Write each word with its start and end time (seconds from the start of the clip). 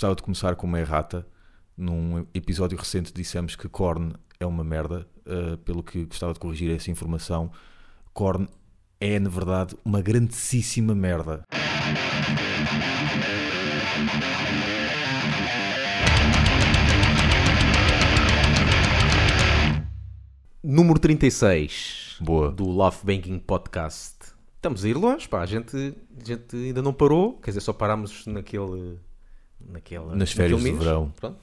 gostava 0.00 0.16
de 0.16 0.22
começar 0.22 0.56
com 0.56 0.66
uma 0.66 0.80
errata. 0.80 1.26
Num 1.76 2.26
episódio 2.32 2.78
recente 2.78 3.12
dissemos 3.12 3.54
que 3.54 3.68
Korn 3.68 4.14
é 4.38 4.46
uma 4.46 4.64
merda, 4.64 5.06
uh, 5.26 5.58
pelo 5.58 5.82
que 5.82 6.06
gostava 6.06 6.32
de 6.32 6.40
corrigir 6.40 6.74
essa 6.74 6.90
informação. 6.90 7.52
Korn 8.14 8.48
é, 8.98 9.18
na 9.18 9.28
verdade, 9.28 9.76
uma 9.84 10.00
grandíssima 10.00 10.94
merda. 10.94 11.44
Número 20.62 20.98
36 20.98 22.16
Boa. 22.22 22.50
do 22.50 22.64
Love 22.64 23.00
Banking 23.04 23.38
Podcast. 23.38 24.16
Estamos 24.56 24.82
a 24.82 24.88
ir 24.88 24.96
longe, 24.96 25.28
pá. 25.28 25.42
A 25.42 25.46
gente, 25.46 25.94
a 26.18 26.24
gente 26.24 26.56
ainda 26.56 26.80
não 26.80 26.94
parou, 26.94 27.34
quer 27.34 27.50
dizer, 27.50 27.60
só 27.60 27.74
parámos 27.74 28.24
naquele. 28.26 28.98
Naquele 29.68 30.14
Nas 30.14 30.32
férias 30.32 30.62
de 30.62 30.72
verão. 30.72 31.12
Pronto. 31.18 31.38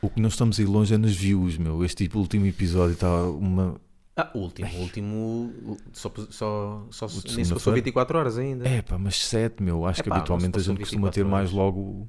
O 0.00 0.08
que 0.08 0.20
não 0.20 0.28
estamos 0.28 0.58
a 0.58 0.62
ir 0.62 0.66
longe 0.66 0.94
é 0.94 0.98
nos 0.98 1.14
views, 1.16 1.58
meu. 1.58 1.84
Este 1.84 2.04
tipo, 2.04 2.18
último 2.18 2.46
episódio 2.46 2.92
está 2.94 3.08
uma. 3.24 3.80
Ah, 4.16 4.30
o 4.34 4.38
último, 4.40 4.68
o 4.68 4.80
último. 4.80 5.76
Só, 5.92 6.12
só, 6.30 6.86
só, 6.90 7.06
nem 7.34 7.44
se 7.44 7.52
passou 7.52 7.72
24 7.72 8.18
horas 8.18 8.38
ainda. 8.38 8.68
É 8.68 8.82
pá, 8.82 8.98
mas 8.98 9.24
7, 9.24 9.62
meu. 9.62 9.86
Acho 9.86 10.02
que 10.02 10.08
Epá, 10.08 10.18
habitualmente 10.18 10.58
a 10.58 10.60
gente 10.60 10.78
costuma 10.78 11.10
ter 11.10 11.22
24 11.24 11.28
mais 11.28 11.52
horas. 11.52 11.56
logo. 11.56 12.08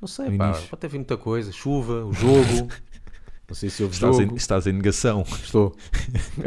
Não 0.00 0.08
sei, 0.08 0.36
pá. 0.36 0.52
Pode 0.52 0.80
ter 0.80 0.88
vindo 0.88 1.00
muita 1.00 1.16
coisa. 1.16 1.50
Chuva, 1.52 2.04
o 2.04 2.12
jogo. 2.12 2.68
não 3.48 3.54
sei 3.54 3.70
se 3.70 3.82
houve 3.82 3.94
Estás 3.94 4.16
jogo. 4.16 4.32
em, 4.32 4.36
estás 4.36 4.66
em 4.66 4.72
negação. 4.72 5.24
Estou. 5.42 5.76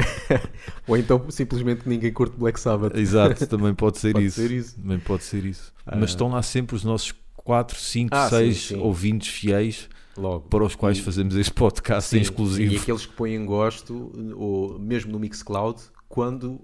Ou 0.88 0.98
então 0.98 1.30
simplesmente 1.30 1.88
ninguém 1.88 2.12
curte 2.12 2.38
Black 2.38 2.60
Sabbath. 2.60 2.96
Exato, 2.96 3.48
também 3.48 3.74
pode 3.74 3.98
ser 3.98 4.14
Pode 4.14 4.26
isso. 4.26 4.42
ser 4.42 4.52
isso. 4.52 4.76
Também 4.76 5.00
pode 5.00 5.24
ser 5.24 5.46
isso. 5.46 5.74
Ah. 5.86 5.96
Mas 5.98 6.12
estão 6.12 6.30
lá 6.30 6.42
sempre 6.42 6.76
os 6.76 6.84
nossos 6.84 7.14
4, 7.46 7.80
5, 7.80 8.10
Ah, 8.14 8.28
sim, 8.28 8.36
6 8.38 8.58
sim. 8.70 8.78
ouvintes 8.80 9.28
fiéis 9.30 9.88
Logo. 10.18 10.50
para 10.50 10.64
os 10.66 10.76
quais 10.76 10.98
E- 10.98 11.02
fazemos 11.02 11.36
este 11.36 11.54
podcast 11.54 12.14
em 12.16 12.20
Sim, 12.20 12.24
exclusivo. 12.24 12.74
E 12.74 12.78
aqueles 12.78 13.06
que 13.06 13.14
põem 13.14 13.46
gosto, 13.46 14.12
ou 14.36 14.80
mesmo 14.80 15.12
no 15.12 15.20
Mixcloud, 15.20 15.80
quando, 16.10 16.60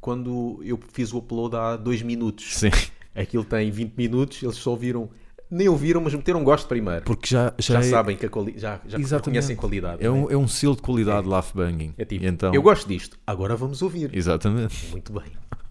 quando 0.00 0.60
eu 0.64 0.78
fiz 0.92 1.12
o 1.12 1.18
upload 1.18 1.56
há 1.56 1.76
2 1.76 2.00
minutos. 2.02 2.56
Sim, 2.56 2.70
Aquilo 3.14 3.44
tem 3.44 3.70
20 3.70 3.94
minutos, 3.96 4.42
eles 4.42 4.56
só 4.56 4.70
ouviram, 4.70 5.08
nem 5.50 5.68
ouviram, 5.68 6.00
mas 6.00 6.14
meteram 6.14 6.42
gosto 6.44 6.66
primeiro. 6.68 7.04
porque 7.04 7.28
já, 7.28 7.52
já, 7.58 7.74
já 7.74 7.80
é, 7.80 7.90
sabem 7.90 8.16
que 8.16 8.26
a 8.26 8.28
quali 8.28 8.54
já, 8.56 8.80
já 8.86 8.98
reconhecem 9.16 9.54
qualidade. 9.56 10.04
é, 10.04 10.10
um, 10.10 10.30
é 10.30 10.36
um 10.36 10.46
selo 10.48 10.74
de 10.76 10.82
qualidade 10.82 11.26
laugh 11.28 11.52
banging. 11.54 11.92
É 11.98 12.04
tipo, 12.04 12.24
então, 12.24 12.54
eu 12.54 12.62
gosto 12.62 12.86
disto, 12.88 13.18
agora 13.26 13.56
vamos 13.56 13.82
ouvir. 13.82 14.10
Exatamente. 14.14 14.86
Muito 14.92 15.12
bem. 15.12 15.24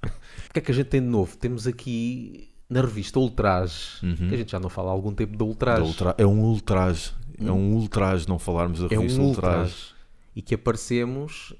O 0.49 0.53
que 0.53 0.59
é 0.59 0.61
que 0.61 0.71
a 0.71 0.75
gente 0.75 0.88
tem 0.88 1.02
de 1.02 1.08
novo? 1.08 1.36
Temos 1.36 1.66
aqui 1.66 2.49
na 2.73 2.81
revista 2.81 3.19
Ultraje, 3.19 3.99
que 4.17 4.33
a 4.33 4.38
gente 4.38 4.52
já 4.52 4.59
não 4.59 4.69
fala 4.69 4.89
há 4.89 4.91
algum 4.93 5.13
tempo 5.13 5.38
da 5.38 5.45
Ultraje. 5.45 5.81
Ultra- 5.83 6.16
é 6.17 6.25
um 6.25 6.39
ultraje. 6.41 7.11
É 7.39 7.52
um 7.52 7.73
ultraje 7.73 8.27
não 8.27 8.38
falarmos 8.39 8.80
da 8.80 8.85
é 8.91 8.97
um 8.97 9.02
revista 9.02 9.21
ultraje. 9.21 9.57
ultraje. 9.59 9.93
E 10.35 10.41
que 10.41 10.55
aparecemos 10.55 11.53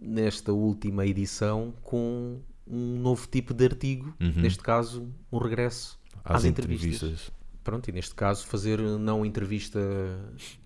nesta 0.00 0.52
última 0.52 1.06
edição 1.06 1.72
com 1.82 2.40
um 2.66 2.98
novo 3.00 3.26
tipo 3.28 3.54
de 3.54 3.64
artigo, 3.64 4.14
neste 4.20 4.62
caso, 4.62 5.08
um 5.32 5.38
regresso 5.38 5.98
às, 6.24 6.36
Às 6.36 6.44
entrevistas. 6.44 6.94
entrevistas. 6.96 7.32
Pronto, 7.64 7.88
e 7.88 7.92
neste 7.92 8.14
caso 8.14 8.46
fazer 8.46 8.78
não 8.80 9.26
entrevista 9.26 9.78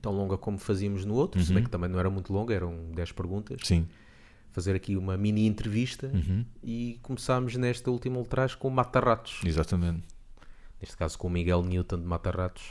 tão 0.00 0.12
longa 0.12 0.37
como 0.37 0.59
fazíamos 0.59 1.05
no 1.05 1.14
outro, 1.14 1.41
Uhum. 1.41 1.47
se 1.47 1.53
bem 1.53 1.62
que 1.64 1.70
também 1.70 1.89
não 1.91 1.98
era 1.98 2.09
muito 2.11 2.33
longa, 2.33 2.55
eram 2.55 2.77
10 2.94 3.11
perguntas. 3.12 3.59
Sim. 3.64 3.87
Fazer 4.53 4.77
aqui 4.77 4.97
uma 4.97 5.17
mini 5.17 5.47
entrevista 5.47 6.11
Uhum. 6.12 6.45
e 6.62 6.98
começámos 7.03 7.56
nesta 7.56 7.91
última 7.91 8.19
ultraje 8.19 8.56
com 8.56 8.69
o 8.69 8.70
Mata-Ratos. 8.70 9.41
Exatamente. 9.44 10.03
Neste 10.81 10.97
caso 10.97 11.17
com 11.19 11.28
o 11.28 11.31
Miguel 11.31 11.62
Newton 11.62 11.98
de 12.00 12.05
Mata-Ratos. 12.06 12.62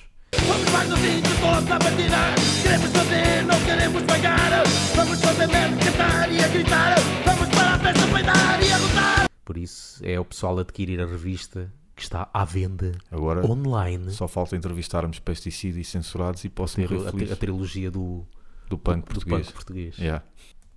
Vamos 0.47 0.69
vagozinho 0.69 1.21
todos 1.41 1.71
a 1.71 1.77
batida 1.79 2.17
Queremos 2.63 2.91
fazer, 2.91 3.43
não 3.43 3.65
queremos 3.65 4.03
pagar 4.03 4.63
Vamos 4.95 5.19
fazer 5.19 5.47
mesmo 5.47 5.77
cantar 5.77 6.31
e 6.31 6.39
a 6.41 6.47
gritar 6.47 6.95
Vamos 7.25 7.49
para 7.49 7.71
a 7.75 7.79
festa 7.79 8.07
peidar 8.13 8.63
e 8.63 8.71
a 8.71 8.77
rotar 8.77 9.29
Por 9.43 9.57
isso 9.57 9.99
é 10.05 10.17
o 10.17 10.23
pessoal 10.23 10.57
adquirir 10.59 11.01
a 11.01 11.05
revista 11.05 11.69
que 11.95 12.01
está 12.03 12.29
à 12.33 12.45
venda 12.45 12.93
Agora 13.11 13.45
online. 13.45 14.09
só 14.11 14.25
falta 14.25 14.55
entrevistarmos 14.55 15.19
pesticida 15.19 15.77
e 15.79 15.83
censurados 15.83 16.45
e 16.45 16.49
posso 16.49 16.77
Ter 16.77 16.87
a, 16.93 17.33
a 17.33 17.35
trilogia 17.35 17.91
do, 17.91 18.25
do 18.69 18.77
punk 18.77 18.99
do 19.01 19.05
português. 19.13 19.41
punk 19.47 19.53
português. 19.53 19.97
Yeah. 19.97 20.23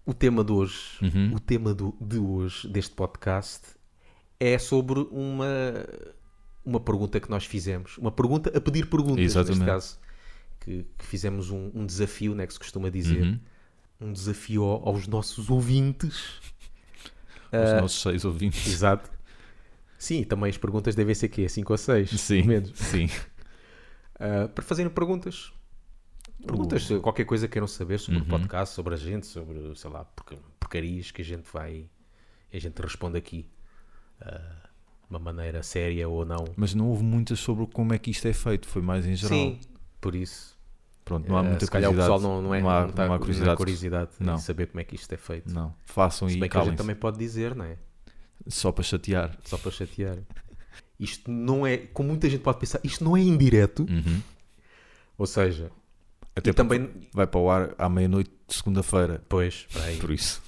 O 0.07 0.13
tema 0.13 0.45
de 0.45 0.53
hoje, 0.53 0.79
Uhum. 1.03 1.35
o 1.35 1.41
tema 1.41 1.73
do, 1.75 1.97
de 2.01 2.19
hoje 2.19 2.69
deste 2.69 2.95
podcast 2.95 3.63
é 4.39 4.59
sobre 4.59 5.01
uma 5.11 5.47
uma 6.67 6.81
pergunta 6.81 7.21
que 7.21 7.29
nós 7.31 7.45
fizemos, 7.45 7.99
uma 7.99 8.11
pergunta 8.11 8.51
a 8.57 8.59
pedir 8.61 8.87
perguntas 8.89 9.23
Exatamente. 9.23 9.59
neste 9.61 9.67
caso, 9.71 9.99
que, 10.61 10.87
que 10.97 11.05
fizemos 11.05 11.51
um, 11.51 11.71
um 11.75 11.85
desafio, 11.85 12.35
né, 12.35 12.47
que 12.47 12.55
se 12.55 12.59
costuma 12.59 12.89
dizer, 12.91 13.21
Uhum. 13.23 13.41
um 14.01 14.13
desafio 14.15 14.63
ao- 14.65 14.89
aos 14.89 15.07
nossos 15.07 15.51
ouvintes. 15.51 16.41
Os 17.53 17.71
Ah, 17.71 17.81
nossos 17.83 18.01
seis 18.01 18.25
ouvintes. 18.25 18.67
Exato. 18.67 19.11
Sim, 19.99 20.25
também 20.25 20.49
as 20.51 20.57
perguntas 20.57 20.95
devem 20.95 21.15
ser 21.15 21.29
quê? 21.29 21.49
5 21.51 21.73
ou 21.73 21.79
6? 21.79 22.11
Sim. 22.19 22.43
Menos. 22.45 22.73
Sim. 22.79 23.07
Uh, 24.17 24.49
para 24.49 24.65
fazerem 24.65 24.91
perguntas. 24.91 25.53
Perguntas, 26.47 26.85
se 26.87 26.99
qualquer 27.01 27.25
coisa 27.25 27.49
queiram 27.49 27.67
saber 27.67 27.99
sobre 27.99 28.21
Uhum. 28.21 28.27
o 28.27 28.29
podcast, 28.29 28.75
sobre 28.75 28.95
a 28.95 28.97
gente, 28.97 29.27
sobre, 29.27 29.75
sei 29.77 29.91
lá, 29.91 30.05
porca- 30.05 30.37
porcarias 30.61 31.11
que 31.11 31.23
a 31.23 31.25
gente 31.25 31.49
vai. 31.53 31.89
A 32.53 32.59
gente 32.59 32.81
responde 32.81 33.17
aqui. 33.19 33.49
uh, 34.21 34.65
de 35.05 35.11
uma 35.11 35.19
maneira 35.19 35.63
séria 35.63 36.09
ou 36.09 36.25
não. 36.25 36.45
Mas 36.57 36.73
não 36.75 36.89
houve 36.89 37.03
muitas 37.05 37.39
sobre 37.39 37.67
como 37.67 37.93
é 37.93 37.99
que 37.99 38.11
isto 38.11 38.27
é 38.27 38.33
feito, 38.33 38.67
foi 38.67 38.81
mais 38.81 39.05
em 39.07 39.15
geral. 39.15 39.37
Sim, 39.39 39.61
por 40.01 40.15
isso. 40.15 40.59
Pronto, 41.05 41.29
não 41.29 41.37
há 41.37 41.43
uh, 41.43 41.45
muita 41.45 41.67
se 41.67 41.71
calhar 41.71 41.91
o 41.91 41.93
curiosidade. 41.95 42.21
pessoal 42.23 42.35
não, 42.37 42.43
não, 42.49 42.55
é, 42.55 42.61
não 42.63 42.71
há, 42.71 42.81
não 42.83 42.89
está 42.91 43.07
não 43.07 43.15
há 43.15 43.19
curiosidade. 43.19 43.57
curiosidade 43.59 44.11
Não. 44.19 44.35
em 44.37 44.39
saber 44.39 44.69
como 44.69 44.81
é 44.81 44.85
que 44.85 44.95
isto 44.95 45.13
é 45.13 45.17
feito. 45.19 45.53
Não, 45.53 45.75
façam 45.85 46.27
Se 46.29 46.37
e 46.37 46.41
bem 46.41 46.49
que 46.49 46.57
a 46.57 46.65
gente 46.65 46.77
também 46.79 46.97
pode 46.97 47.19
dizer, 47.19 47.55
não 47.55 47.65
é? 47.67 47.77
Só 48.49 48.73
para 48.73 48.83
chatear. 48.83 49.37
Só 49.45 49.59
para 49.59 49.71
chatear. 49.71 50.17
Isto 50.99 51.31
não 51.31 51.67
é. 51.67 51.77
Como 51.77 52.09
muita 52.09 52.31
gente 52.31 52.41
pode 52.41 52.59
pensar, 52.59 52.81
isto 52.83 53.05
não 53.05 53.15
é 53.17 53.21
indireto. 53.21 53.81
Uhum. 53.91 54.23
Ou 55.19 55.27
seja, 55.27 55.71
Até 56.37 56.51
e 56.51 56.55
também. 56.55 56.91
vai 57.13 57.27
para 57.27 57.41
o 57.41 57.51
ar 57.51 57.75
à 57.79 57.89
meia-noite 57.89 58.31
de 58.49 58.55
segunda-feira. 58.55 59.23
Pois. 59.29 59.67
Por 60.01 60.11
isso. 60.11 60.43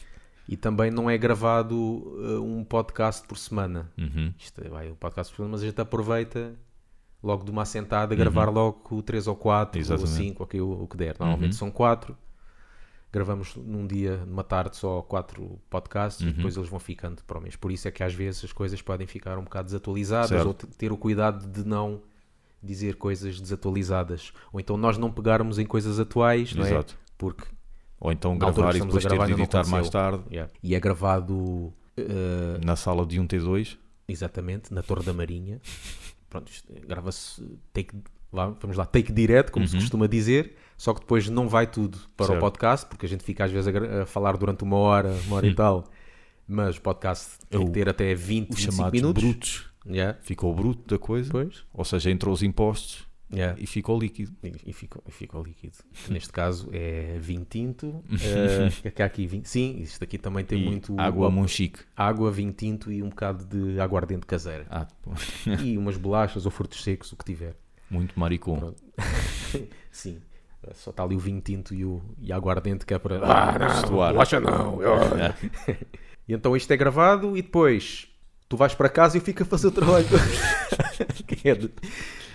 E 0.48 0.56
também 0.56 0.90
não 0.90 1.08
é 1.10 1.16
gravado 1.18 1.74
uh, 1.76 2.40
um 2.42 2.62
podcast 2.64 3.26
por 3.26 3.36
semana. 3.38 3.90
Uhum. 3.98 4.32
Isto 4.38 4.64
é, 4.64 4.68
vai 4.68 4.90
o 4.90 4.94
podcast 4.96 5.32
por 5.32 5.36
semana, 5.38 5.52
mas 5.52 5.62
a 5.62 5.66
gente 5.66 5.80
aproveita 5.80 6.54
logo 7.22 7.44
de 7.44 7.50
uma 7.50 7.62
assentada 7.62 8.14
a 8.14 8.16
gravar 8.16 8.48
logo 8.50 9.02
3 9.02 9.26
ou 9.26 9.34
4 9.34 9.78
ou 9.78 9.82
Uhum. 9.82 9.94
Exatamente. 9.94 10.10
Uhum. 10.20 10.28
5, 10.28 10.42
o 10.42 10.46
que, 10.46 10.60
o 10.60 10.86
que 10.86 10.96
der. 10.96 11.16
Normalmente 11.18 11.56
são 11.56 11.70
4. 11.70 12.16
Gravamos 13.12 13.54
num 13.56 13.86
dia, 13.86 14.18
numa 14.26 14.44
tarde, 14.44 14.76
só 14.76 15.00
4 15.02 15.58
podcasts 15.70 16.22
Uhum. 16.22 16.28
e 16.28 16.32
depois 16.34 16.56
eles 16.56 16.68
vão 16.68 16.78
ficando 16.78 17.22
para 17.24 17.38
o 17.38 17.40
mês. 17.40 17.56
Por 17.56 17.72
isso 17.72 17.88
é 17.88 17.90
que 17.90 18.02
às 18.02 18.12
vezes 18.14 18.44
as 18.44 18.52
coisas 18.52 18.82
podem 18.82 19.06
ficar 19.06 19.38
um 19.38 19.44
bocado 19.44 19.66
desatualizadas 19.66 20.28
Certo. 20.28 20.46
ou 20.46 20.54
te- 20.54 20.66
ter 20.66 20.92
o 20.92 20.96
cuidado 20.96 21.46
de 21.46 21.66
não 21.66 22.02
dizer 22.62 22.96
coisas 22.96 23.40
desatualizadas. 23.40 24.32
Ou 24.52 24.60
então 24.60 24.76
nós 24.76 24.98
não 24.98 25.10
pegarmos 25.10 25.58
em 25.58 25.66
coisas 25.66 25.98
atuais, 26.00 26.54
não 26.54 26.64
é? 26.64 26.70
Exato. 26.70 26.98
Porque 27.16 27.44
Ou 28.00 28.12
então 28.12 28.36
gravar 28.36 28.74
e 28.76 28.80
depois 28.80 29.04
ter 29.04 29.26
de 29.26 29.32
editar 29.32 29.66
mais 29.68 29.88
tarde 29.88 30.22
Yeah. 30.30 30.52
E 30.62 30.74
é 30.74 30.80
gravado 30.80 31.34
uh, 31.34 31.72
na 32.64 32.76
sala 32.76 33.06
de 33.06 33.18
1T2. 33.20 33.76
exatamente 34.08 34.72
na 34.74 34.82
Torre 34.82 35.04
da 35.04 35.12
Marinha. 35.12 35.60
Pronto, 36.28 36.50
grava-se 36.86 37.42
take, 37.72 37.96
lá, 38.32 38.48
vamos 38.60 38.76
lá, 38.76 38.84
take 38.84 39.12
direto, 39.12 39.52
como 39.52 39.66
se 39.66 39.76
costuma 39.76 40.06
dizer, 40.06 40.56
só 40.76 40.92
que 40.92 41.00
depois 41.00 41.28
não 41.30 41.48
vai 41.48 41.66
tudo 41.66 41.98
para 42.16 42.26
Certo. 42.26 42.38
o 42.38 42.40
podcast, 42.42 42.86
porque 42.86 43.06
a 43.06 43.08
gente 43.08 43.22
fica 43.24 43.44
às 43.44 43.52
vezes 43.52 43.74
a, 43.74 44.02
a 44.02 44.06
falar 44.06 44.36
durante 44.36 44.62
uma 44.64 44.76
hora, 44.76 45.10
uma 45.26 45.36
hora 45.36 45.46
e 45.46 45.54
tal. 45.54 45.84
Mas 46.48 46.76
o 46.76 46.80
podcast 46.82 47.38
tem 47.48 47.64
que 47.64 47.72
ter 47.72 47.88
até 47.88 48.14
20, 48.14 48.50
Os 48.50 48.56
25 48.56 48.72
chamados 48.76 49.00
minutos. 49.00 49.22
brutos. 49.24 49.70
Yeah. 49.88 50.18
Ficou 50.22 50.54
bruto 50.54 50.82
da 50.94 50.98
coisa. 50.98 51.30
Pois. 51.30 51.64
Ou 51.72 51.84
seja, 51.84 52.10
entrou 52.10 52.32
os 52.34 52.42
impostos 52.42 53.06
Yeah. 53.32 53.60
e 53.60 53.66
ficou 53.66 53.98
líquido. 53.98 54.32
E, 54.40 54.52
e 54.70 54.72
ficou, 54.72 55.02
e 55.04 55.10
ficou 55.10 55.42
líquido. 55.42 55.76
Neste 56.08 56.32
caso 56.32 56.68
é 56.72 57.18
vinho 57.18 57.44
tinto. 57.44 58.04
eh, 58.84 58.90
que 58.92 59.02
há 59.02 59.06
aqui 59.06 59.26
vinho. 59.26 59.44
Sim, 59.44 59.78
isto 59.80 60.02
aqui 60.04 60.16
também 60.16 60.44
tem 60.44 60.62
E 60.62 60.64
muito 60.64 60.94
água 60.96 61.28
monchique. 61.28 61.80
água, 61.96 62.30
vinho 62.30 62.52
tinto 62.52 62.92
e 62.92 63.02
um 63.02 63.08
bocado 63.08 63.44
de 63.44 63.80
aguardente 63.80 64.24
caseira. 64.26 64.66
Ah, 64.70 64.86
e 65.60 65.76
umas 65.76 65.96
bolachas 65.96 66.44
ou 66.44 66.52
frutos 66.52 66.82
secos, 66.84 67.10
o 67.12 67.16
que 67.16 67.24
tiver. 67.24 67.56
muito 67.90 68.18
maricom. 68.18 68.72
Sim. 69.90 70.18
Só 70.74 70.90
está 70.90 71.02
ali 71.02 71.14
o 71.14 71.18
vinho 71.18 71.40
tinto 71.40 71.74
e, 71.74 71.84
o, 71.84 72.00
e 72.20 72.32
a 72.32 72.36
aguardente 72.36 72.86
que 72.86 72.94
é 72.94 72.98
para. 72.98 73.18
Ah, 73.24 73.56
não, 73.58 73.90
bolacha 73.90 74.40
não. 74.40 74.78
e 76.28 76.32
então 76.32 76.56
isto 76.56 76.70
é 76.72 76.76
gravado 76.76 77.36
e 77.36 77.42
depois 77.42 78.08
tu 78.48 78.56
vais 78.56 78.74
para 78.74 78.88
casa 78.88 79.16
e 79.16 79.20
eu 79.20 79.24
fico 79.24 79.42
a 79.42 79.46
fazer 79.46 79.68
o 79.68 79.70
trabalho. 79.72 80.06
é 81.44 81.54
de 81.54 81.70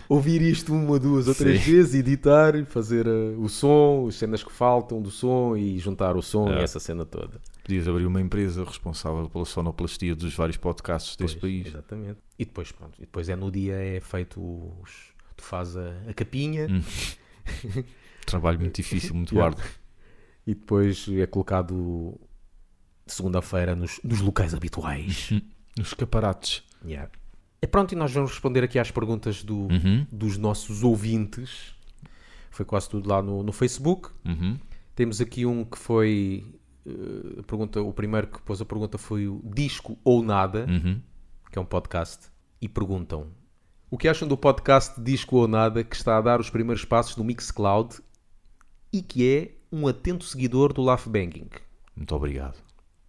ouvir 0.09 0.41
isto 0.41 0.73
uma, 0.73 0.99
duas 0.99 1.27
ou 1.27 1.35
três 1.35 1.61
Sim. 1.61 1.71
vezes, 1.71 1.95
editar, 1.95 2.65
fazer 2.65 3.07
eh, 3.07 3.35
o 3.37 3.47
som, 3.47 4.07
as 4.09 4.15
cenas 4.15 4.43
que 4.43 4.51
faltam 4.51 5.01
do 5.01 5.09
som 5.09 5.55
e 5.55 5.77
juntar 5.79 6.15
o 6.17 6.21
som 6.21 6.49
e 6.49 6.53
É. 6.53 6.63
essa 6.63 6.79
cena 6.79 7.05
toda. 7.05 7.39
Podias 7.63 7.87
abrir 7.87 8.05
uma 8.05 8.19
empresa 8.19 8.63
responsável 8.65 9.29
pela 9.29 9.45
sonoplastia 9.45 10.15
dos 10.15 10.33
vários 10.35 10.57
podcasts 10.57 11.15
deste 11.15 11.39
Pois, 11.39 11.53
país. 11.53 11.67
Exatamente. 11.67 12.19
E 12.37 12.43
depois, 12.45 12.71
pronto, 12.71 12.95
e 12.97 13.01
depois 13.01 13.29
é 13.29 13.35
no 13.35 13.49
dia 13.51 13.73
é 13.75 13.99
feito 14.01 14.41
os. 14.81 15.13
tu 15.37 15.43
fazes 15.43 15.77
a, 15.77 15.93
a 16.09 16.13
capinha 16.13 16.67
Hum. 16.69 16.81
Trabalho 18.25 18.59
muito 18.59 18.75
difícil, 18.75 19.15
muito 19.15 19.33
Yeah. 19.33 19.55
árduo. 19.57 19.71
e 20.45 20.53
depois 20.55 21.05
é 21.09 21.25
colocado 21.25 22.19
segunda-feira 23.07 23.75
nos, 23.75 23.99
nos 24.03 24.21
locais 24.21 24.53
habituais. 24.53 25.31
Nos 25.77 25.87
escaparates. 25.89 26.63
Yeah. 26.85 27.09
E 27.61 27.67
pronto, 27.67 27.91
e 27.93 27.95
nós 27.95 28.11
vamos 28.11 28.31
responder 28.31 28.63
aqui 28.63 28.79
às 28.79 28.89
perguntas 28.91 29.43
do, 29.43 29.67
Uhum, 29.67 30.05
dos 30.11 30.37
nossos 30.37 30.83
ouvintes. 30.83 31.75
Foi 32.49 32.65
quase 32.65 32.89
tudo 32.89 33.07
lá 33.07 33.21
no, 33.21 33.43
no 33.43 33.51
Facebook. 33.51 34.09
uhum. 34.25 34.57
Temos 34.95 35.21
aqui 35.21 35.45
um 35.45 35.63
que 35.63 35.77
foi. 35.77 36.43
a 37.39 37.43
pergunta, 37.43 37.81
o 37.81 37.93
primeiro 37.93 38.27
que 38.27 38.41
pôs 38.41 38.59
a 38.61 38.65
pergunta 38.65 38.97
foi 38.97 39.27
o 39.27 39.41
Disco 39.43 39.97
ou 40.03 40.21
Nada, 40.23 40.65
Uhum. 40.67 40.99
que 41.51 41.57
é 41.57 41.61
um 41.61 41.65
podcast. 41.65 42.27
E 42.61 42.67
perguntam: 42.67 43.27
O 43.89 43.97
que 43.97 44.07
acham 44.07 44.27
do 44.27 44.35
podcast 44.37 44.99
Disco 45.01 45.37
ou 45.37 45.47
Nada 45.47 45.83
que 45.83 45.95
está 45.95 46.17
a 46.17 46.21
dar 46.21 46.39
os 46.39 46.49
primeiros 46.49 46.83
passos 46.83 47.15
no 47.15 47.23
Mixcloud 47.23 47.99
e 48.91 49.01
que 49.01 49.25
é 49.27 49.51
um 49.71 49.87
atento 49.87 50.25
seguidor 50.25 50.73
do 50.73 50.81
Laugh 50.81 51.07
Banging? 51.07 51.49
Muito 51.95 52.13
obrigado. 52.15 52.57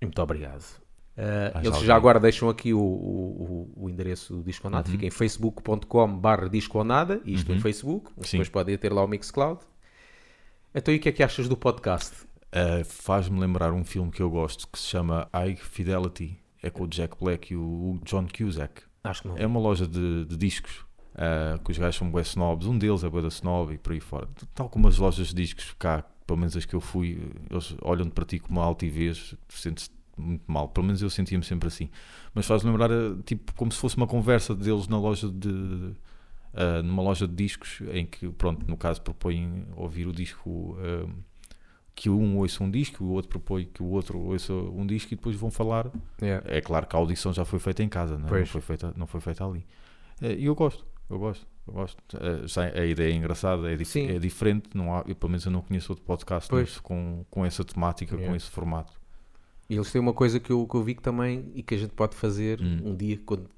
Muito 0.01 0.23
obrigado. 0.23 0.82
Uh, 1.17 1.59
eles 1.67 1.81
já 1.81 1.95
agora 1.95 2.19
deixam 2.19 2.49
aqui 2.49 2.73
o, 2.73 2.81
o, 2.81 3.71
o- 3.77 3.91
endereço 3.91 4.35
do 4.37 4.43
Disco 4.43 4.69
Nada. 4.71 4.87
Uhum. 4.89 4.93
Fica 4.93 5.07
em 5.07 5.11
facebook.com 5.11 6.19
barra 6.19 6.49
Disco 6.49 6.83
Nada, 6.83 7.21
isto 7.25 7.53
em 7.53 7.61
Facebook, 7.61 8.11
mas 8.17 8.29
Sim. 8.29 8.39
depois 8.39 8.49
podem 8.49 8.79
ter 8.79 8.93
lá 8.93 9.05
o 9.05 9.09
Mixcloud. 9.09 9.61
Então 10.75 10.93
e 10.93 10.97
o 10.97 11.01
que 11.01 11.09
é 11.11 11.13
que 11.13 11.23
achas 11.23 11.49
do 11.49 11.57
podcast? 11.57 12.15
Uh, 12.49 12.85
Faz-me 12.85 13.39
lembrar 13.39 13.73
um 13.73 13.85
filme 13.85 14.11
que 14.11 14.23
eu 14.23 14.31
gosto 14.31 14.67
que 14.69 14.79
se 14.79 14.87
chama 14.87 15.29
High 15.33 15.57
Fidelity. 15.57 16.39
É 16.63 16.71
com 16.71 16.85
o 16.85 16.89
Jack 16.89 17.17
Black 17.21 17.53
e 17.53 17.57
o 17.57 17.99
John 18.05 18.27
Cusack. 18.27 18.83
Acho 19.05 19.23
que 19.23 19.29
não. 19.29 19.37
É 19.37 19.47
uma 19.47 19.59
loja 19.61 19.87
de, 19.87 20.25
de 20.25 20.37
discos 20.37 20.79
uh, 21.15 21.59
que 21.65 21.73
os 21.73 21.77
gajos 21.79 21.97
são 21.97 22.09
bué 22.11 22.23
snobs. 22.23 22.67
Um 22.67 22.79
deles 22.79 23.03
é 23.05 23.09
bué 23.11 23.21
da 23.21 23.29
snob 23.29 23.75
e 23.75 23.79
por 23.79 23.93
aí 23.93 24.01
fora. 24.01 24.29
Tal 24.55 24.69
como 24.71 24.87
as 24.89 24.97
lojas 24.97 25.29
de 25.29 25.35
discos 25.35 25.75
cá, 25.79 26.05
pelo 26.27 26.39
menos 26.39 26.57
as 26.57 26.65
que 26.65 26.75
eu 26.75 26.81
fui, 26.81 27.21
eles 27.51 27.75
olham 27.83 28.09
para 28.09 28.25
ti 28.25 28.39
com 28.39 28.51
uma 28.51 28.63
altivez, 28.65 29.35
tu 29.49 29.59
sentes 29.59 29.91
muito 30.23 30.45
mal. 30.51 30.69
Pelo 30.69 30.87
menos 30.87 31.03
eu 31.03 31.11
sentia-me 31.11 31.45
sempre 31.45 31.67
assim. 31.69 31.91
Mas 32.35 32.47
faz 32.47 32.63
lembrar, 32.63 32.91
uh, 32.91 33.23
tipo, 33.25 33.53
como 33.55 33.71
se 33.73 33.79
fosse 33.79 33.97
uma 33.97 34.07
conversa 34.07 34.55
deles 34.55 34.89
na 34.89 34.99
loja 34.99 35.29
de. 35.29 35.49
uh, 35.49 36.83
numa 36.85 37.03
loja 37.03 37.27
de 37.29 37.35
discos 37.35 37.81
em 37.93 38.07
que, 38.07 38.29
pronto, 38.31 38.67
no 38.69 38.77
caso 38.77 39.01
propõem 39.03 39.67
ouvir 39.77 40.07
o 40.07 40.13
disco 40.13 40.49
uh, 40.79 41.11
que 41.95 42.09
um 42.09 42.39
ouça 42.39 42.65
um 42.65 42.71
disco, 42.71 43.05
o 43.05 43.11
outro 43.11 43.29
propõe 43.29 43.67
que 43.67 43.83
o 43.83 43.87
outro 43.87 44.19
ouça 44.19 44.53
um 44.53 44.87
disco 44.87 45.13
e 45.13 45.17
depois 45.17 45.37
vão 45.37 45.51
falar 45.51 45.91
Yeah. 46.23 46.43
é 46.49 46.61
claro 46.61 46.87
que 46.87 46.97
a 46.97 46.99
audição 46.99 47.33
já 47.35 47.45
foi 47.45 47.59
feita 47.59 47.83
em 47.83 47.89
casa, 47.89 48.17
não, 48.17 48.29
é? 48.35 48.39
Não, 48.41 48.47
foi, 48.47 48.61
feita, 48.63 48.95
não 48.97 49.07
foi 49.07 49.21
feita 49.21 49.45
ali. 49.45 49.67
Eh, 50.23 50.37
E 50.39 50.45
eu 50.47 50.55
gosto, 50.55 50.87
eu 51.11 51.19
gosto, 51.19 51.47
eu 51.69 51.75
gosto. 51.75 52.03
Eh, 52.17 52.81
A 52.81 52.87
ideia 52.87 53.13
é 53.13 53.15
engraçada, 53.17 53.71
é, 53.71 53.77
dif- 53.77 53.97
é 54.09 54.19
diferente, 54.19 54.71
não 54.75 54.95
há, 54.97 55.05
eu, 55.07 55.15
pelo 55.15 55.31
menos 55.31 55.45
eu 55.45 55.53
não 55.53 55.61
conheço 55.61 55.93
outro 55.93 56.05
podcast 56.07 56.51
com, 56.81 57.27
com 57.31 57.45
essa 57.45 57.63
temática, 57.63 58.15
Yeah. 58.15 58.31
com 58.31 58.37
esse 58.37 58.51
formato. 58.51 58.95
E 59.73 59.77
eles 59.77 59.91
têm 59.91 60.01
uma 60.01 60.13
coisa 60.13 60.39
que 60.39 60.51
eu, 60.51 60.67
que 60.67 60.75
eu 60.75 60.83
vi 60.83 60.95
que 60.95 61.03
também 61.03 61.51
e 61.55 61.63
que 61.63 61.75
a 61.75 61.79
gente 61.79 61.93
pode 61.95 62.15
fazer 62.17 62.61
Hum. 62.61 62.81
um 62.91 62.97
dia 62.97 63.19
quando, 63.25 63.49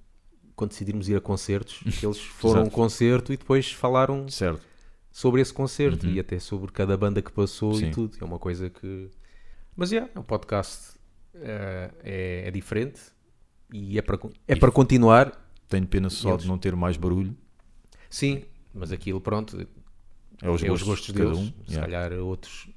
quando 0.55 0.71
decidirmos 0.71 1.09
ir 1.09 1.17
a 1.17 1.21
concertos, 1.21 1.79
que 1.99 2.07
eles 2.07 2.19
foram 2.39 2.61
a 2.61 2.65
um 2.65 2.71
concerto 2.71 3.33
e 3.33 3.37
depois 3.37 3.73
falaram 3.73 4.29
Certo. 4.29 4.63
sobre 5.11 5.41
esse 5.41 5.53
concerto 5.53 6.07
Uhum. 6.07 6.13
e 6.13 6.21
até 6.21 6.39
sobre 6.39 6.71
cada 6.71 6.97
banda 6.97 7.21
que 7.21 7.33
passou 7.33 7.75
Sim. 7.75 7.87
e 7.89 7.91
tudo. 7.91 8.17
É 8.21 8.25
uma 8.25 8.39
coisa 8.39 8.71
que. 8.71 9.11
Mas 9.77 9.91
yeah, 9.91 10.11
é 10.15 10.19
um 10.19 10.23
podcast 10.23 10.95
eh, 11.35 11.91
é, 12.05 12.45
é 12.47 12.51
diferente 12.53 13.01
e 13.73 13.99
é 13.99 14.03
para, 14.03 14.19
é 14.47 14.55
para 14.55 14.71
continuar. 14.71 15.41
Tenho 15.69 15.87
pena 15.87 16.09
só 16.11 16.31
Eles- 16.31 16.43
de 16.43 16.49
não 16.49 16.59
ter 16.59 16.77
mais 16.77 16.97
barulho. 16.97 17.37
Sim, 18.09 18.45
mas 18.73 18.93
aquilo, 18.93 19.21
pronto, 19.21 19.57
É 20.41 20.49
os 20.49 20.63
é 20.63 20.69
gostos, 20.69 20.83
os 20.83 20.83
gostos 20.83 21.07
de 21.09 21.13
cada 21.15 21.31
deles. 21.31 21.39
um. 21.41 21.47
Se 21.67 21.73
Yeah. 21.75 21.81
calhar 21.93 22.13
outros 22.21 22.69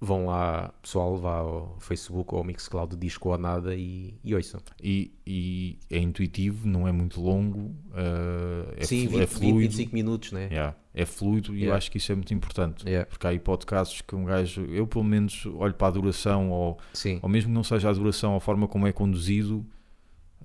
vão 0.00 0.24
lá, 0.26 0.72
pessoal, 0.80 1.16
vá 1.18 1.36
ao 1.38 1.76
Facebook 1.78 2.32
ou 2.32 2.38
ao 2.38 2.44
Mixcloud 2.44 2.96
Disco 2.96 3.28
ou 3.28 3.36
nada 3.36 3.74
e, 3.76 4.14
e 4.24 4.34
ouçam. 4.34 4.60
E, 4.82 5.12
e 5.26 5.78
é 5.90 5.98
intuitivo, 5.98 6.66
não 6.66 6.88
é 6.88 6.92
muito 6.92 7.20
longo, 7.20 7.74
eh, 7.94 8.74
é, 8.78 8.84
Sim, 8.86 9.08
flu- 9.08 9.18
20, 9.18 9.22
é 9.22 9.26
20, 9.26 9.28
fluido. 9.38 9.58
25 9.58 9.94
minutos, 9.94 10.32
né? 10.32 10.48
Yeah, 10.50 10.74
É 10.94 11.04
fluido 11.04 11.52
e 11.54 11.58
eu 11.58 11.60
Yeah. 11.64 11.76
acho 11.76 11.90
que 11.90 11.98
isso 11.98 12.10
é 12.12 12.14
muito 12.14 12.32
importante. 12.32 12.86
Yeah. 12.88 13.04
Porque 13.10 13.26
há 13.26 13.30
aí 13.30 13.38
podcasts 13.38 14.00
que 14.00 14.14
um 14.16 14.24
gajo, 14.24 14.62
eu 14.64 14.86
pelo 14.86 15.04
menos 15.04 15.44
olho 15.44 15.74
para 15.74 15.88
a 15.88 15.90
duração 15.90 16.50
ou 16.50 16.78
Sim, 16.94 17.18
ou 17.22 17.28
mesmo 17.28 17.50
que 17.50 17.54
não 17.54 17.62
seja 17.62 17.90
a 17.90 17.92
duração, 17.92 18.34
a 18.34 18.40
forma 18.40 18.66
como 18.66 18.86
é 18.86 18.92
conduzido, 18.92 19.66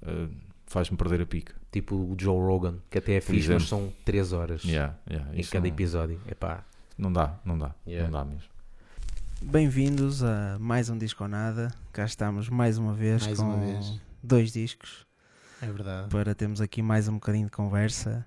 eh, 0.01 0.27
faz-me 0.65 0.97
perder 0.97 1.21
a 1.21 1.25
pica. 1.25 1.55
tipo 1.71 1.95
o 1.95 2.15
Joe 2.19 2.37
Rogan, 2.37 2.79
que 2.89 2.97
até 2.97 3.13
é 3.15 3.21
fixe, 3.21 3.49
mas 3.53 3.63
são 3.67 3.91
3 4.03 4.33
horas 4.33 4.63
Yeah, 4.63 4.97
yeah, 5.09 5.29
em 5.33 5.43
cada 5.43 5.67
não, 5.67 5.73
episódio. 5.73 6.19
Epá, 6.29 6.65
não 6.97 7.11
dá, 7.11 7.39
não 7.45 7.57
dá, 7.57 7.73
Yeah. 7.87 8.09
não 8.09 8.19
dá 8.19 8.25
mesmo. 8.25 8.54
Bem-vindos 9.41 10.23
a 10.23 10.57
mais 10.59 10.89
um 10.89 10.97
Disco 10.97 11.23
ou 11.23 11.29
Nada. 11.29 11.73
Cá 11.91 12.05
estamos 12.05 12.49
mais 12.49 12.77
uma 12.77 12.93
vez 12.93 13.25
Mais 13.25 13.37
com 13.37 13.43
uma 13.45 13.57
vez. 13.57 13.99
dois 14.23 14.51
discos 14.51 15.05
É 15.61 15.67
verdade. 15.67 16.09
para 16.09 16.33
termos 16.33 16.61
aqui 16.61 16.81
mais 16.81 17.07
um 17.07 17.13
bocadinho 17.15 17.45
de 17.45 17.51
conversa. 17.51 18.25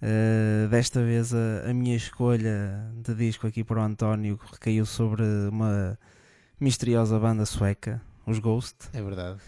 Uh, 0.00 0.68
desta 0.68 1.02
vez 1.02 1.32
a, 1.34 1.70
a 1.70 1.74
minha 1.74 1.96
escolha 1.96 2.90
de 3.02 3.14
disco 3.14 3.46
aqui 3.46 3.64
para 3.64 3.80
o 3.80 3.82
António 3.82 4.38
recaiu 4.52 4.84
sobre 4.84 5.22
uma 5.50 5.98
misteriosa 6.60 7.18
banda 7.18 7.46
sueca, 7.46 8.00
os 8.26 8.38
Ghost, 8.38 8.76
É 8.92 9.02
verdade. 9.02 9.40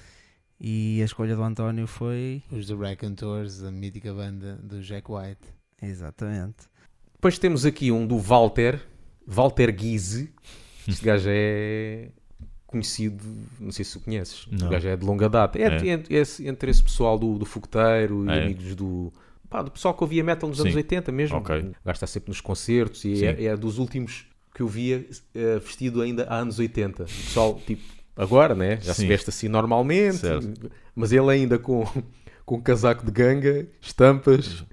e 0.58 1.00
a 1.02 1.04
escolha 1.04 1.36
do 1.36 1.42
António 1.42 1.86
foi 1.86 2.42
Os 2.50 2.66
The 2.66 2.74
Raconteurs, 2.74 3.62
a 3.62 3.70
mítica 3.70 4.12
banda 4.14 4.56
do 4.62 4.80
Jack 4.82 5.10
White. 5.12 5.40
exatamente 5.82 6.66
Depois 7.12 7.38
temos 7.38 7.66
aqui 7.66 7.92
um 7.92 8.06
do 8.06 8.18
Walter, 8.18 8.80
Walter 9.26 9.70
Guise. 9.70 10.32
Este 10.88 11.04
gajo 11.04 11.28
é 11.30 12.08
conhecido, 12.66 13.24
não 13.60 13.70
sei 13.72 13.84
se 13.84 13.96
o 13.96 14.00
conheces. 14.00 14.46
Não. 14.50 14.66
O 14.66 14.70
gajo 14.70 14.88
é 14.88 14.96
de 14.96 15.04
longa 15.04 15.28
data. 15.28 15.58
É, 15.58 15.62
É. 15.62 15.88
entre, 15.88 16.14
esse- 16.14 16.46
entre 16.46 16.70
esse 16.70 16.82
pessoal 16.82 17.18
do, 17.18 17.38
do 17.38 17.44
fogueteiro 17.46 18.26
e 18.26 18.30
É. 18.30 18.42
amigos 18.44 18.74
do. 18.74 19.12
pá, 19.48 19.62
do 19.62 19.70
pessoal 19.70 19.94
que 19.94 20.02
ouvia 20.02 20.22
metal 20.24 20.48
nos 20.48 20.58
Sim. 20.58 20.64
anos 20.64 20.76
80 20.76 21.10
mesmo. 21.12 21.36
Ok. 21.38 21.56
O 21.56 21.60
gajo 21.62 21.74
está 21.86 22.06
sempre 22.06 22.28
nos 22.30 22.40
concertos 22.40 23.04
e 23.04 23.24
é, 23.24 23.44
é 23.44 23.56
dos 23.56 23.78
últimos 23.78 24.26
que 24.54 24.60
eu 24.62 24.68
via 24.68 25.06
eh, 25.34 25.58
vestido 25.58 26.02
ainda 26.02 26.24
há 26.24 26.38
anos 26.38 26.58
80. 26.58 27.04
O 27.04 27.06
pessoal, 27.06 27.60
tipo, 27.66 27.82
agora, 28.16 28.54
né? 28.54 28.78
Já 28.82 28.92
se 28.92 29.02
Sim. 29.02 29.06
veste 29.08 29.30
assim 29.30 29.48
normalmente, 29.48 30.16
Certo. 30.18 30.70
mas 30.94 31.12
ele 31.12 31.30
ainda 31.30 31.58
com, 31.58 31.86
com 32.44 32.60
casaco 32.60 33.06
de 33.06 33.12
ganga, 33.12 33.66
estampas 33.80 34.64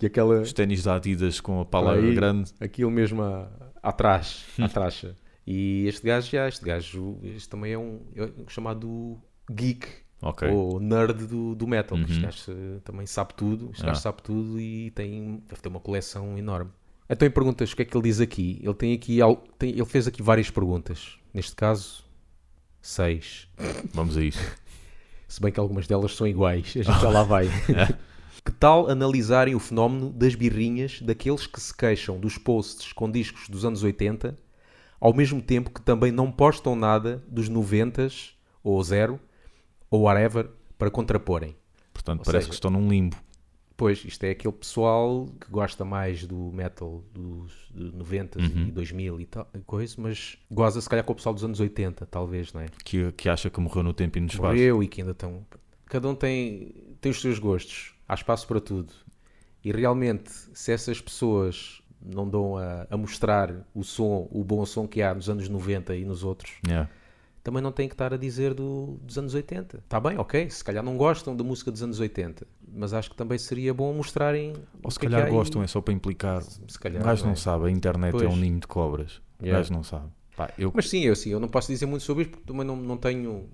e 0.00 0.06
aquela. 0.06 0.40
Os 0.40 0.52
ténis 0.52 0.82
da 0.84 0.94
Adidas 0.96 1.40
com 1.40 1.60
a 1.60 1.64
pala 1.64 1.94
Aí. 1.94 2.14
grande, 2.14 2.50
aquilo 2.60 2.90
mesmo 2.90 3.20
a- 3.22 3.50
atrás, 3.82 4.44
à. 4.58 5.14
E 5.46 5.86
este 5.88 6.06
gajo, 6.06 6.30
já, 6.30 6.48
este 6.48 6.64
gajo, 6.64 7.18
este 7.22 7.48
também 7.48 7.72
é 7.72 7.78
um, 7.78 8.00
é 8.14 8.22
um 8.24 8.48
chamado 8.48 9.20
geek 9.50 9.86
ok. 10.20 10.48
ou 10.48 10.78
nerd 10.78 11.26
do, 11.26 11.54
do 11.54 11.66
metal. 11.66 11.98
que 11.98 12.04
Este 12.04 12.16
Uhum. 12.16 12.22
gajo 12.22 12.44
eh, 12.52 12.80
também 12.84 13.06
sabe 13.06 13.34
tudo, 13.34 13.70
este 13.72 13.82
Ah. 13.82 13.86
gajo 13.86 14.00
sabe 14.00 14.22
tudo 14.22 14.60
e 14.60 14.90
tem, 14.92 15.42
deve 15.48 15.60
ter 15.60 15.68
uma 15.68 15.80
coleção 15.80 16.38
enorme. 16.38 16.70
Então, 17.10 17.26
em 17.26 17.30
perguntas, 17.30 17.72
o 17.72 17.76
que 17.76 17.82
é 17.82 17.84
que 17.84 17.96
ele 17.96 18.04
diz 18.04 18.20
aqui? 18.20 18.60
Ele 18.62 18.74
tem 18.74 18.94
aqui, 18.94 19.18
tem- 19.58 19.70
ele 19.72 19.84
fez 19.84 20.06
aqui 20.06 20.22
várias 20.22 20.48
perguntas. 20.48 21.18
Neste 21.34 21.54
caso, 21.56 22.04
seis. 22.80 23.48
Vamos 23.92 24.16
a 24.16 24.22
isso. 24.22 24.38
Se 25.28 25.40
bem 25.40 25.50
que 25.52 25.58
algumas 25.60 25.86
delas 25.86 26.14
são 26.14 26.26
iguais, 26.26 26.66
a 26.76 26.82
gente 26.82 27.00
já 27.00 27.08
lá 27.08 27.22
vai. 27.22 27.46
É. 27.68 28.12
que 28.44 28.50
tal 28.52 28.88
analisarem 28.90 29.54
o 29.54 29.60
fenómeno 29.60 30.10
das 30.10 30.34
birrinhas 30.34 31.00
daqueles 31.00 31.46
que 31.46 31.60
se 31.60 31.72
queixam 31.76 32.18
dos 32.18 32.36
posts 32.38 32.92
com 32.92 33.08
discos 33.10 33.48
dos 33.48 33.64
anos 33.64 33.84
80, 33.84 34.36
ao 35.02 35.12
mesmo 35.12 35.42
tempo 35.42 35.68
que 35.70 35.82
também 35.82 36.12
não 36.12 36.30
postam 36.30 36.76
nada 36.76 37.20
dos 37.28 37.48
90 37.48 38.06
ou 38.62 38.80
zero 38.84 39.18
ou 39.90 40.02
whatever 40.02 40.48
para 40.78 40.90
contraporem? 40.92 41.56
Portanto, 41.92 42.20
Ou 42.20 42.24
parece 42.24 42.44
seja, 42.44 42.48
que 42.50 42.54
estão 42.54 42.70
num 42.70 42.88
limbo. 42.88 43.16
Pois, 43.76 44.04
isto 44.04 44.22
é 44.22 44.30
aquele 44.30 44.54
pessoal 44.54 45.26
que 45.40 45.50
gosta 45.50 45.84
mais 45.84 46.24
do 46.24 46.36
metal 46.52 47.02
dos 47.12 47.52
de 47.74 47.90
90 47.96 48.38
Uhum. 48.38 48.66
e 48.68 48.70
2000 48.70 49.20
e 49.20 49.26
tal, 49.26 49.50
coisa, 49.66 49.96
mas 49.98 50.36
goza 50.48 50.80
se 50.80 50.88
calhar 50.88 51.04
com 51.04 51.12
o 51.12 51.16
pessoal 51.16 51.34
dos 51.34 51.42
anos 51.42 51.58
80, 51.58 52.06
talvez, 52.06 52.52
não 52.52 52.60
é? 52.60 52.66
Que, 52.84 53.10
que 53.12 53.28
acha 53.28 53.50
que 53.50 53.58
morreu 53.60 53.82
no 53.82 53.92
tempo 53.92 54.18
e 54.18 54.20
no 54.20 54.28
espaço. 54.28 54.42
morreu 54.54 54.82
e 54.84 54.88
que 54.88 55.00
ainda 55.00 55.10
estão. 55.12 55.44
Cada 55.86 56.08
um 56.08 56.14
tem, 56.14 56.72
tem 57.00 57.10
os 57.10 57.20
seus 57.20 57.40
gostos, 57.40 57.92
há 58.08 58.14
espaço 58.14 58.46
para 58.46 58.60
tudo. 58.60 58.92
E 59.64 59.72
realmente, 59.72 60.30
se 60.54 60.70
essas 60.72 61.00
pessoas 61.00 61.81
não 62.04 62.28
dão 62.28 62.56
a, 62.56 62.86
a 62.90 62.96
mostrar 62.96 63.52
o 63.74 63.82
som, 63.84 64.28
o 64.30 64.42
bom 64.44 64.64
som 64.66 64.86
que 64.88 65.02
há 65.02 65.14
nos 65.14 65.28
anos 65.28 65.48
90 65.48 65.94
e 65.96 66.04
nos 66.04 66.24
outros, 66.24 66.52
Yeah. 66.66 66.88
também 67.42 67.62
não 67.62 67.72
têm 67.72 67.88
que 67.88 67.94
estar 67.94 68.12
a 68.14 68.16
dizer 68.16 68.54
do, 68.54 68.98
dos 69.02 69.16
anos 69.18 69.34
80. 69.34 69.78
Está 69.78 69.98
bem, 70.00 70.16
ok, 70.18 70.48
se 70.50 70.62
calhar 70.64 70.82
não 70.84 70.96
gostam 70.96 71.34
da 71.36 71.42
música 71.44 71.70
dos 71.70 71.82
anos 71.82 71.98
80, 72.00 72.46
mas 72.74 72.92
acho 72.92 73.10
que 73.10 73.16
também 73.16 73.38
seria 73.38 73.72
bom 73.74 73.92
mostrarem. 73.92 74.52
Ou 74.82 74.88
o 74.88 74.90
se 74.90 74.98
é 74.98 75.02
calhar 75.02 75.26
aí. 75.26 75.30
gostam, 75.32 75.62
é 75.62 75.66
só 75.66 75.80
para 75.80 75.92
implicar. 75.94 76.42
Se 76.42 76.78
calhar, 76.78 77.02
o 77.02 77.04
gajo 77.04 77.24
não 77.24 77.32
é? 77.32 77.36
sabe, 77.36 77.66
a 77.66 77.70
internet 77.70 78.12
Pois. 78.12 78.22
é 78.24 78.28
um 78.28 78.36
ninho 78.36 78.58
de 78.60 78.66
cobras. 78.66 79.20
O 79.38 79.44
Yeah. 79.44 79.58
gajo 79.60 79.72
não 79.72 79.82
sabe. 79.82 80.06
Pá, 80.36 80.50
eu, 80.56 80.72
Mas 80.74 80.88
sim, 80.88 81.00
eu, 81.00 81.14
sim, 81.14 81.30
eu 81.30 81.38
não 81.40 81.48
posso 81.48 81.70
dizer 81.70 81.84
muito 81.86 82.02
sobre 82.02 82.22
isto 82.22 82.30
porque 82.32 82.46
também 82.46 82.64
não, 82.66 82.74
não 82.76 82.96
tenho 82.96 83.48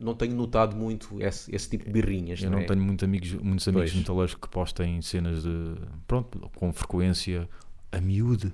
não 0.00 0.14
tenho 0.14 0.32
notado 0.34 0.76
muito 0.76 1.20
esse, 1.20 1.52
esse 1.54 1.68
tipo 1.70 1.84
de 1.84 1.90
birrinhas. 1.90 2.40
Eu 2.40 2.50
não 2.50 2.58
não 2.58 2.64
é? 2.64 2.66
tenho 2.68 2.80
muito 2.80 3.04
amigos, 3.04 3.32
muitos 3.34 3.66
amigos 3.66 3.90
Pois. 3.90 4.00
metaleiros 4.00 4.34
que 4.36 4.48
postem 4.48 5.02
cenas 5.02 5.42
de. 5.42 5.74
Pronto, 6.06 6.48
com 6.54 6.72
frequência 6.72 7.48
a 7.92 8.00
miúde. 8.00 8.52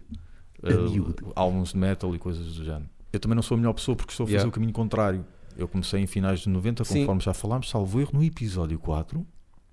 A 0.63 0.71
miúde. 0.71 1.17
álbuns 1.35 1.71
de 1.73 1.79
metal 1.79 2.15
e 2.15 2.19
coisas 2.19 2.57
do 2.57 2.65
género. 2.65 2.89
Eu 3.13 3.21
também 3.21 3.37
não 3.37 3.43
sou 3.43 3.55
a 3.55 3.59
melhor 3.59 3.73
pessoa 3.75 3.95
porque 3.97 4.13
estou 4.13 4.25
a 4.25 4.27
fazer 4.27 4.37
Yeah. 4.37 4.49
o 4.49 4.53
caminho 4.53 4.73
contrário. 4.73 5.25
Eu 5.57 5.69
comecei 5.69 6.01
em 6.01 6.07
finais 6.07 6.41
de 6.41 6.49
90, 6.49 6.85
Sim. 6.85 7.01
conforme 7.01 7.21
já 7.21 7.33
falámos, 7.33 7.69
salvo 7.71 8.01
erro, 8.01 8.11
no 8.15 8.25
episódio 8.25 8.79
4 8.79 9.25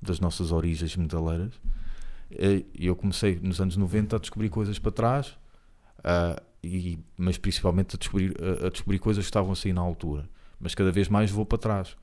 das 0.02 0.20
nossas 0.20 0.52
origens 0.52 0.96
metaleiras. 0.96 1.54
Eh, 2.32 2.64
eu 2.78 2.96
comecei 2.96 3.40
nos 3.42 3.60
anos 3.60 3.76
90 3.78 4.16
a 4.16 4.20
descobrir 4.20 4.50
coisas 4.50 4.78
para 4.80 4.92
trás, 4.92 5.38
ah, 6.04 6.42
e, 6.64 7.00
mas 7.18 7.38
principalmente 7.38 7.96
a 7.96 7.98
descobrir, 8.00 8.36
a, 8.64 8.68
a 8.68 8.70
descobrir 8.70 9.00
coisas 9.00 9.24
que 9.26 9.30
estavam 9.30 9.52
a 9.52 9.56
sair 9.56 9.74
na 9.74 9.82
altura. 9.82 10.30
Mas 10.60 10.76
cada 10.76 10.92
vez 10.92 11.10
mais 11.10 11.32
vou 11.32 11.46
para 11.46 11.58
trás. 11.58 11.96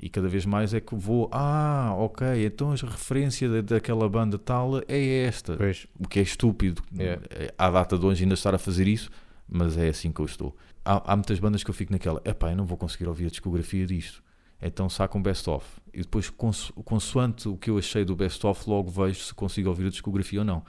E 0.00 0.08
cada 0.10 0.28
vez 0.28 0.44
mais 0.44 0.74
é 0.74 0.80
que 0.80 0.94
vou, 0.94 1.28
ah, 1.32 1.94
ok, 1.98 2.44
então 2.44 2.70
a 2.70 2.74
referência 2.74 3.48
da- 3.48 3.60
daquela 3.62 4.06
banda 4.08 4.38
tal 4.38 4.78
é 4.86 5.24
esta. 5.24 5.56
Pois. 5.56 5.86
O 5.98 6.06
que 6.06 6.18
é 6.18 6.22
estúpido 6.22 6.82
É. 6.98 7.18
é, 7.30 7.54
à 7.56 7.70
data 7.70 7.98
de 7.98 8.04
hoje 8.04 8.22
ainda 8.24 8.34
estar 8.34 8.54
a 8.54 8.58
fazer 8.58 8.86
isso, 8.86 9.10
mas 9.48 9.76
é 9.78 9.88
assim 9.88 10.12
que 10.12 10.20
eu 10.20 10.26
estou. 10.26 10.54
Há, 10.84 11.12
há 11.12 11.16
muitas 11.16 11.38
bandas 11.38 11.64
que 11.64 11.70
eu 11.70 11.74
fico 11.74 11.92
naquela, 11.92 12.20
epá, 12.24 12.50
eu 12.50 12.56
não 12.56 12.66
vou 12.66 12.76
conseguir 12.76 13.08
ouvir 13.08 13.26
a 13.26 13.30
discografia 13.30 13.86
disto. 13.86 14.22
Então 14.60 14.88
saco 14.88 15.16
um 15.18 15.22
best-of. 15.22 15.66
E 15.94 16.00
depois, 16.02 16.28
conso- 16.30 16.72
consoante 16.82 17.48
o 17.48 17.56
que 17.56 17.70
eu 17.70 17.78
achei 17.78 18.04
do 18.04 18.14
best-of, 18.14 18.68
logo 18.68 18.90
vejo 18.90 19.20
se 19.20 19.34
consigo 19.34 19.68
ouvir 19.70 19.86
a 19.86 19.90
discografia 19.90 20.40
ou 20.40 20.44
não. 20.44 20.62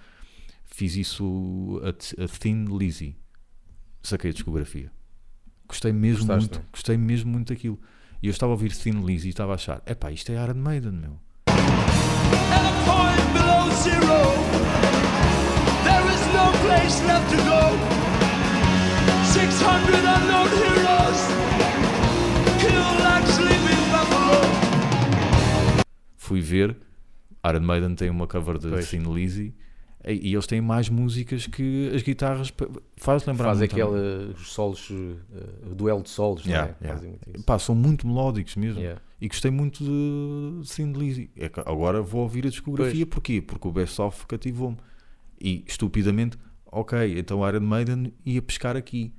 Fiz 0.65 0.95
isso 0.95 1.81
a, 1.83 2.23
a 2.23 2.27
Thin 2.27 2.65
Lizzy. 2.65 3.15
Saquei 4.03 4.29
a 4.29 4.33
discografia. 4.33 4.91
Gostei 5.67 5.91
mesmo 5.91 6.19
Gostaste, 6.27 6.39
muito. 6.49 6.55
não 6.59 6.61
é? 6.65 6.71
Gostei 6.71 6.97
mesmo 6.97 7.31
muito 7.31 7.53
daquilo. 7.53 7.79
E 8.21 8.27
eu 8.27 8.31
estava 8.31 8.51
a 8.51 8.55
ouvir 8.55 8.71
Thin 8.75 9.05
Lizzy 9.05 9.27
e 9.27 9.29
estava 9.29 9.51
a 9.51 9.55
achar, 9.55 9.81
epá, 9.85 10.11
isto 10.11 10.31
é 10.31 10.35
Iron 10.43 10.55
Maiden, 10.55 10.93
meu. 10.93 11.19
At 11.47 12.65
a 12.65 12.73
point 12.83 13.27
below 13.33 13.69
zero, 13.83 14.21
there 15.83 16.07
is 16.11 16.21
no 16.33 16.51
place 16.65 16.97
left 17.05 17.29
to 17.29 17.37
go. 17.43 17.77
600 19.33 19.95
unknown 19.99 20.49
heroes, 20.49 21.19
kill 22.59 22.89
like 23.03 23.27
sleeping 23.27 23.83
buffalo. 23.91 24.41
fui 26.17 26.41
ver, 26.41 26.75
Iron 27.45 27.61
Maiden 27.61 27.93
tem 27.93 28.09
uma 28.09 28.25
cover 28.25 28.57
de 28.57 28.69
Pois. 28.69 28.89
Thin 28.89 29.13
Lizzy 29.13 29.53
e, 30.05 30.33
eles 30.33 30.45
têm 30.47 30.61
mais 30.61 30.89
músicas 30.89 31.47
que 31.47 31.91
as 31.93 32.01
guitarras 32.01 32.53
faz 32.97 33.25
lembrar 33.25 33.45
Faz 33.45 33.61
a- 33.61 33.65
aquele 33.65 34.31
os 34.33 34.51
solos, 34.51 34.89
eh, 34.91 35.69
o 35.71 35.75
duelo 35.75 36.01
de 36.03 36.09
solos, 36.09 36.45
Yeah, 36.45 36.75
é? 36.81 36.85
yeah. 36.85 37.03
Pá, 37.45 37.57
são 37.59 37.73
muito 37.75 38.05
melódicos 38.07 38.55
mesmo 38.55 38.79
Yeah. 38.79 39.01
e 39.19 39.27
gostei 39.27 39.51
muito 39.51 39.83
de 39.83 40.99
Lizzy 40.99 41.29
é 41.35 41.49
agora 41.65 42.01
vou 42.01 42.21
ouvir 42.21 42.45
a 42.45 42.49
discografia 42.49 43.05
porquê? 43.05 43.41
porque 43.41 43.67
o 43.67 43.71
Best 43.71 43.99
Of 44.01 44.25
cativou-me 44.27 44.77
e 45.41 45.63
estupidamente 45.67 46.37
ok, 46.65 47.17
então 47.19 47.47
Iron 47.47 47.61
Maiden 47.61 48.13
ia 48.25 48.41
pescar 48.41 48.75
aqui 48.77 49.13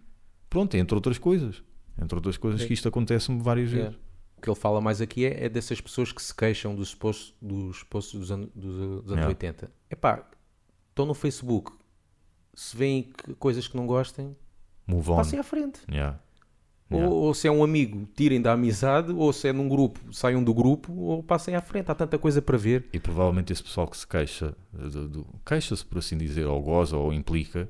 pronto, 0.48 0.76
entre 0.76 0.94
outras 0.94 1.18
coisas 1.18 1.62
entre 2.00 2.14
outras 2.14 2.36
coisas 2.36 2.60
Sim. 2.62 2.66
que 2.68 2.74
isto 2.74 2.88
acontece-me 2.88 3.42
várias 3.42 3.70
Yeah. 3.70 3.90
vezes 3.90 4.04
O 4.36 4.40
que 4.40 4.48
ele 4.48 4.56
fala 4.56 4.80
mais 4.80 5.00
aqui 5.00 5.24
é, 5.26 5.44
é 5.46 5.48
dessas 5.48 5.80
pessoas 5.80 6.12
que 6.12 6.22
se 6.22 6.32
queixam 6.34 6.74
dos 6.74 6.94
posts 6.94 7.34
dos, 7.42 7.82
posts 7.82 8.18
dos, 8.18 8.30
anos, 8.30 8.48
dos, 8.54 8.74
dos 9.02 9.12
anos 9.12 9.24
Yeah. 9.24 9.28
80. 9.28 9.70
Epá, 9.90 10.24
estão 10.98 11.06
no 11.06 11.14
Facebook, 11.14 11.72
se 12.54 12.76
veem 12.76 13.04
que- 13.04 13.34
coisas 13.34 13.68
que 13.68 13.76
não 13.76 13.86
gostem, 13.86 14.36
move 14.86 15.10
on 15.10 15.16
passem 15.16 15.38
à 15.38 15.42
frente. 15.44 15.80
Yeah. 15.90 16.18
Ou, 16.90 16.96
Yeah. 16.98 17.14
ou 17.16 17.34
se 17.34 17.46
é 17.46 17.50
um 17.52 17.62
amigo, 17.62 18.08
tirem 18.16 18.40
da 18.40 18.52
amizade, 18.54 19.12
ou 19.12 19.32
se 19.32 19.46
é 19.46 19.52
num 19.52 19.68
grupo, 19.68 20.00
saiam 20.12 20.42
do 20.42 20.52
grupo, 20.54 20.92
ou 20.92 21.22
passem 21.22 21.54
à 21.54 21.60
frente. 21.60 21.90
Há 21.90 21.94
tanta 21.94 22.18
coisa 22.18 22.40
para 22.42 22.56
ver. 22.58 22.88
E 22.92 22.98
provavelmente 22.98 23.52
esse 23.52 23.62
pessoal 23.62 23.86
que 23.86 23.96
se 23.96 24.06
queixa, 24.06 24.56
queixa-se 25.44 25.84
por 25.84 25.98
assim 25.98 26.16
dizer, 26.16 26.46
ou 26.46 26.60
goza 26.62 26.96
ou 26.96 27.12
implica, 27.12 27.68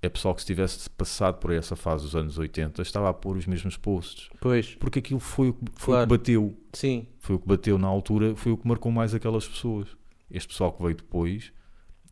é 0.00 0.08
pessoal 0.08 0.34
que 0.34 0.42
se 0.42 0.46
tivesse 0.46 0.88
passado 0.90 1.38
por 1.38 1.50
essa 1.52 1.74
fase 1.74 2.04
dos 2.04 2.14
anos 2.14 2.38
80 2.38 2.82
estava 2.82 3.08
a 3.08 3.14
pôr 3.14 3.36
os 3.36 3.46
mesmos 3.46 3.76
posts. 3.76 4.28
Pois, 4.40 4.74
Porque 4.76 4.98
aquilo 5.00 5.18
foi, 5.18 5.48
o 5.48 5.54
que- 5.54 5.64
foi 5.74 5.94
Claro. 5.94 6.04
o 6.04 6.06
que 6.12 6.18
bateu. 6.18 6.54
sim, 6.72 7.06
Foi 7.18 7.36
o 7.36 7.38
que 7.38 7.48
bateu 7.48 7.76
na 7.78 7.88
altura, 7.88 8.36
foi 8.36 8.52
o 8.52 8.56
que 8.56 8.68
marcou 8.68 8.92
mais 8.92 9.14
aquelas 9.14 9.48
pessoas. 9.48 9.88
Este 10.30 10.48
pessoal 10.48 10.72
que 10.72 10.82
veio 10.82 10.94
depois 10.94 11.52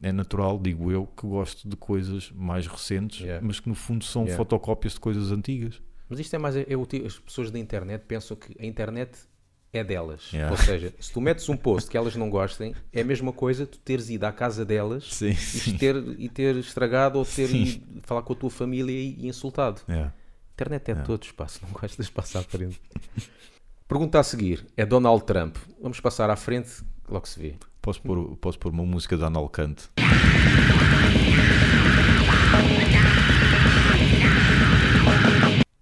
é 0.02 0.12
natural, 0.12 0.58
digo 0.58 0.90
eu, 0.92 1.06
que 1.06 1.26
gosto 1.26 1.68
de 1.68 1.76
coisas 1.76 2.30
mais 2.32 2.66
recentes, 2.66 3.20
Yeah. 3.20 3.44
mas 3.46 3.58
que 3.60 3.68
no 3.68 3.74
fundo 3.74 4.04
são 4.04 4.22
Yeah. 4.22 4.36
fotocópias 4.36 4.94
de 4.94 5.00
coisas 5.00 5.32
antigas. 5.32 5.80
Mas 6.08 6.20
isto 6.20 6.34
é 6.34 6.38
mais. 6.38 6.54
Ti- 6.88 7.04
as 7.06 7.18
pessoas 7.18 7.50
da 7.50 7.58
internet 7.58 8.04
pensam 8.06 8.36
que 8.36 8.54
a 8.60 8.64
internet 8.66 9.18
é 9.72 9.82
delas. 9.82 10.30
Yeah. 10.32 10.50
Ou 10.52 10.56
seja, 10.56 10.94
se 11.00 11.12
tu 11.12 11.20
metes 11.20 11.48
um 11.48 11.56
post 11.56 11.90
que 11.90 11.96
elas 11.96 12.14
não 12.14 12.30
gostem, 12.30 12.74
é 12.92 13.00
a 13.00 13.04
mesma 13.04 13.32
coisa 13.32 13.66
tu 13.66 13.78
teres 13.78 14.08
ido 14.08 14.24
à 14.24 14.32
casa 14.32 14.64
delas 14.64 15.12
Sim, 15.14 15.34
e 15.66 15.72
ter, 15.78 15.96
e 16.18 16.28
ter 16.28 16.56
estragado 16.56 17.18
ou 17.18 17.24
ter 17.24 17.50
ido 17.54 18.00
falar 18.02 18.22
com 18.22 18.32
a 18.32 18.36
tua 18.36 18.50
família 18.50 18.92
e, 18.92 19.16
e 19.18 19.26
insultado. 19.28 19.80
Yeah. 19.88 20.12
A 20.12 20.52
internet 20.52 20.90
é 20.90 20.94
de 20.94 21.02
todos, 21.04 21.32
pá, 21.32 21.48
se 21.48 21.60
não 21.62 21.70
gostas, 21.70 22.08
passa 22.08 22.38
à 22.38 22.42
frente. 22.42 22.80
Pergunta 23.88 24.18
a 24.18 24.22
seguir 24.22 24.66
é 24.76 24.84
Donald 24.86 25.24
Trump. 25.24 25.56
Vamos 25.80 26.00
passar 26.00 26.30
à 26.30 26.36
frente, 26.36 26.82
logo 27.08 27.26
se 27.26 27.38
vê. 27.38 27.54
Posso, 27.86 28.02
pôr, 28.02 28.36
posso 28.38 28.58
pôr 28.58 28.72
uma 28.72 28.84
música 28.84 29.16
de 29.16 29.22
Analcante? 29.22 29.88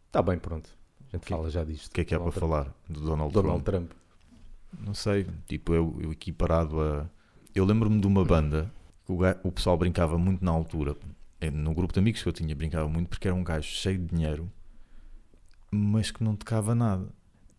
Está 0.04 0.20
bem, 0.20 0.38
pronto. 0.38 0.68
A 1.10 1.16
gente 1.16 1.26
fala 1.26 1.48
já 1.48 1.64
disto. 1.64 1.86
O 1.86 1.90
que 1.92 2.02
é 2.02 2.04
que 2.04 2.14
há 2.14 2.20
para 2.20 2.30
Donald 2.30 2.38
Trump. 2.38 2.50
falar 2.50 2.74
do 2.90 3.00
Donald, 3.00 3.32
Donald 3.32 3.64
Trump? 3.64 3.88
Trump. 3.88 4.84
Não 4.86 4.92
sei, 4.92 5.26
tipo, 5.48 5.72
eu, 5.72 5.96
eu 5.98 6.12
equiparado 6.12 6.78
a. 6.78 7.08
Eu 7.54 7.64
lembro-me 7.64 7.98
de 7.98 8.06
uma 8.06 8.22
banda 8.22 8.70
que 9.06 9.10
o, 9.10 9.20
o 9.42 9.50
pessoal 9.50 9.78
brincava 9.78 10.18
muito 10.18 10.44
na 10.44 10.50
altura, 10.50 10.94
eh, 11.40 11.50
no 11.50 11.72
grupo 11.72 11.94
de 11.94 12.00
amigos 12.00 12.22
que 12.22 12.28
eu 12.28 12.34
tinha, 12.34 12.54
brincava 12.54 12.86
muito 12.86 13.08
porque 13.08 13.28
era 13.28 13.34
um 13.34 13.42
gajo 13.42 13.66
cheio 13.66 13.96
de 13.98 14.14
dinheiro, 14.14 14.52
mas 15.70 16.10
que 16.10 16.22
não 16.22 16.36
tocava 16.36 16.74
nada. 16.74 17.08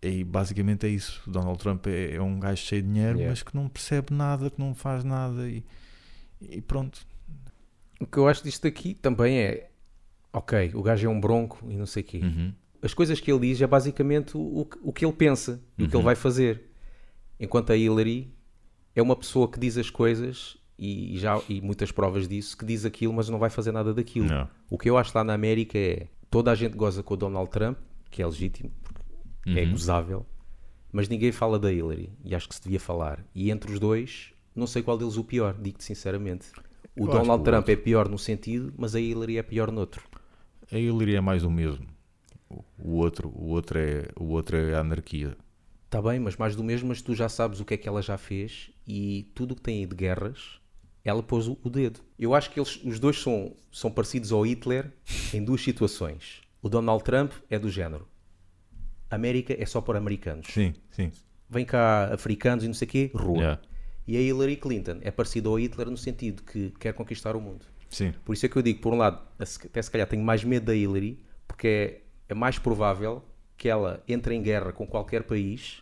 E 0.02 0.24
basicamente 0.24 0.86
é 0.86 0.90
isso. 0.90 1.22
O 1.28 1.32
Donald 1.32 1.58
Trump 1.58 1.88
é, 1.88 2.16
é 2.16 2.22
um 2.22 2.40
gajo 2.40 2.62
cheio 2.62 2.82
de 2.84 2.88
dinheiro, 2.90 3.18
Yeah. 3.18 3.32
mas 3.32 3.42
que 3.44 3.56
não 3.56 3.68
percebe 3.68 4.14
nada, 4.14 4.50
que 4.50 4.60
não 4.60 4.76
faz 4.76 5.04
nada 5.04 5.48
e, 5.50 5.64
e 6.42 6.62
pronto. 6.62 7.06
O 8.00 8.06
que 8.06 8.18
eu 8.18 8.28
acho 8.28 8.44
disto 8.44 8.68
aqui 8.68 8.94
também 8.94 9.40
é. 9.40 9.70
Ok, 10.34 10.72
o 10.76 10.84
gajo 10.84 11.08
é 11.08 11.10
um 11.10 11.20
bronco 11.20 11.60
e 11.70 11.76
não 11.78 11.86
sei 11.86 12.04
o 12.04 12.06
quê. 12.06 12.20
Uhum. 12.22 12.54
As 12.82 12.94
coisas 12.94 13.20
que 13.20 13.32
ele 13.32 13.48
diz 13.48 13.62
é 13.62 13.66
basicamente 13.68 14.36
o, 14.38 14.68
o 14.84 14.92
que- 14.94 15.06
ele 15.06 15.14
pensa 15.14 15.62
e 15.78 15.84
o 15.84 15.88
que 15.88 15.92
ele 15.92 15.98
Uhum. 15.98 16.04
vai 16.04 16.16
fazer. 16.16 16.70
Enquanto 17.40 17.72
a 17.72 17.78
Hillary 17.78 18.32
é 18.96 19.02
uma 19.02 19.16
pessoa 19.16 19.50
que 19.50 19.60
diz 19.60 19.78
as 19.78 19.90
coisas 19.90 20.58
e, 20.78 21.18
já, 21.18 21.42
e 21.50 21.62
muitas 21.62 21.92
provas 21.92 22.28
disso, 22.28 22.56
que 22.58 22.66
diz 22.66 22.84
aquilo, 22.86 23.14
mas 23.14 23.30
não 23.30 23.40
vai 23.40 23.50
fazer 23.50 23.72
nada 23.72 23.94
daquilo. 23.94 24.28
Não. 24.28 24.48
O 24.70 24.78
que 24.78 24.90
eu 24.90 24.98
acho 24.98 25.18
lá 25.18 25.24
na 25.24 25.34
América 25.34 25.78
é 25.78 26.08
toda 26.30 26.52
a 26.52 26.56
gente 26.56 26.76
goza 26.76 27.02
com 27.02 27.14
o 27.14 27.18
Donald 27.18 27.50
Trump, 27.50 27.78
que 28.12 28.22
é 28.22 28.26
legítimo, 28.26 28.70
é 29.46 29.64
Uhum. 29.64 29.72
gozável, 29.72 30.26
mas 30.92 31.08
ninguém 31.10 31.32
fala 31.32 31.60
da 31.60 31.72
Hillary 31.72 32.12
e 32.24 32.34
acho 32.36 32.48
que 32.50 32.56
se 32.56 32.62
devia 32.64 32.80
falar. 32.80 33.26
E 33.34 33.52
entre 33.52 33.72
os 33.72 33.80
dois, 33.80 34.34
não 34.56 34.68
sei 34.68 34.82
qual 34.82 34.98
deles 34.98 35.18
o 35.18 35.24
pior, 35.24 35.56
digo-te 35.60 35.84
sinceramente. 35.84 36.48
O 36.96 37.06
Eu 37.06 37.12
Donald 37.12 37.44
Trump 37.44 37.68
é 37.70 37.76
pior 37.76 38.08
num 38.08 38.18
sentido, 38.18 38.74
mas 38.78 38.96
a 38.96 39.00
Hillary 39.00 39.38
é 39.38 39.44
pior 39.44 39.72
noutro. 39.72 40.02
A 40.72 40.78
Hillary 40.78 41.16
é 41.16 41.22
mais 41.22 41.44
o 41.44 41.52
mesmo. 41.52 41.86
O- 42.50 42.64
outro, 42.98 43.30
o 43.30 43.48
outro, 43.50 43.78
é, 43.78 44.08
o 44.16 44.26
outro 44.26 44.56
é 44.56 44.76
a 44.76 44.80
anarquia. 44.80 45.36
Está 45.86 46.02
bem, 46.02 46.20
mas 46.20 46.36
mais 46.38 46.56
do 46.56 46.64
mesmo, 46.64 46.88
mas 46.90 47.02
tu 47.02 47.14
já 47.14 47.28
sabes 47.30 47.60
o 47.60 47.66
que 47.66 47.74
é 47.74 47.78
que 47.78 47.88
ela 47.88 48.02
já 48.02 48.18
fez 48.18 48.70
e 48.88 49.30
tudo 49.36 49.52
o 49.52 49.56
que 49.56 49.62
tem 49.62 49.80
aí 49.80 49.86
de 49.86 49.96
guerras, 49.96 50.60
ela 51.04 51.22
pôs 51.22 51.48
o, 51.48 51.58
o 51.64 51.70
dedo. 51.70 52.00
Eu 52.18 52.34
acho 52.34 52.50
que 52.52 52.60
eles, 52.60 52.80
os 52.84 53.00
dois 53.00 53.20
são, 53.22 53.56
são 53.72 53.92
parecidos 53.92 54.32
ao 54.32 54.46
Hitler 54.46 54.92
em 55.34 55.44
duas 55.44 55.62
situações. 55.62 56.42
O 56.62 56.70
Donald 56.70 57.04
Trump 57.04 57.32
é 57.50 57.60
do 57.60 57.70
género. 57.70 58.08
América 59.10 59.56
é 59.58 59.66
só 59.66 59.82
para 59.82 59.98
americanos. 59.98 60.48
Sim, 60.48 60.74
sim. 60.92 61.12
Vem 61.50 61.66
cá 61.66 62.14
africanos 62.14 62.64
e 62.64 62.68
não 62.68 62.74
sei 62.74 62.88
o 62.88 62.92
quê, 62.92 63.12
rua. 63.14 63.38
Yeah. 63.38 63.62
E 64.08 64.18
a 64.18 64.22
Hillary 64.22 64.58
Clinton 64.58 64.98
é 65.02 65.12
parecida 65.12 65.50
ao 65.50 65.60
Hitler 65.60 65.90
no 65.90 65.98
sentido 65.98 66.44
que 66.44 66.72
quer 66.80 66.94
conquistar 66.94 67.36
o 67.36 67.42
mundo. 67.42 67.66
Sim. 67.90 68.14
Por 68.24 68.34
isso 68.34 68.46
é 68.46 68.50
que 68.50 68.56
eu 68.58 68.62
digo, 68.62 68.80
por 68.82 68.94
um 68.94 68.98
lado, 68.98 69.22
até 69.40 69.82
se 69.82 69.90
calhar 69.92 70.08
tenho 70.08 70.24
mais 70.24 70.44
medo 70.44 70.66
da 70.68 70.76
Hillary, 70.76 71.20
porque 71.48 71.68
é, 71.68 72.02
é 72.30 72.34
mais 72.34 72.60
provável 72.60 73.24
que 73.58 73.70
ela 73.70 74.04
entre 74.08 74.36
em 74.36 74.42
guerra 74.42 74.74
com 74.74 74.86
qualquer 74.86 75.24
país 75.24 75.82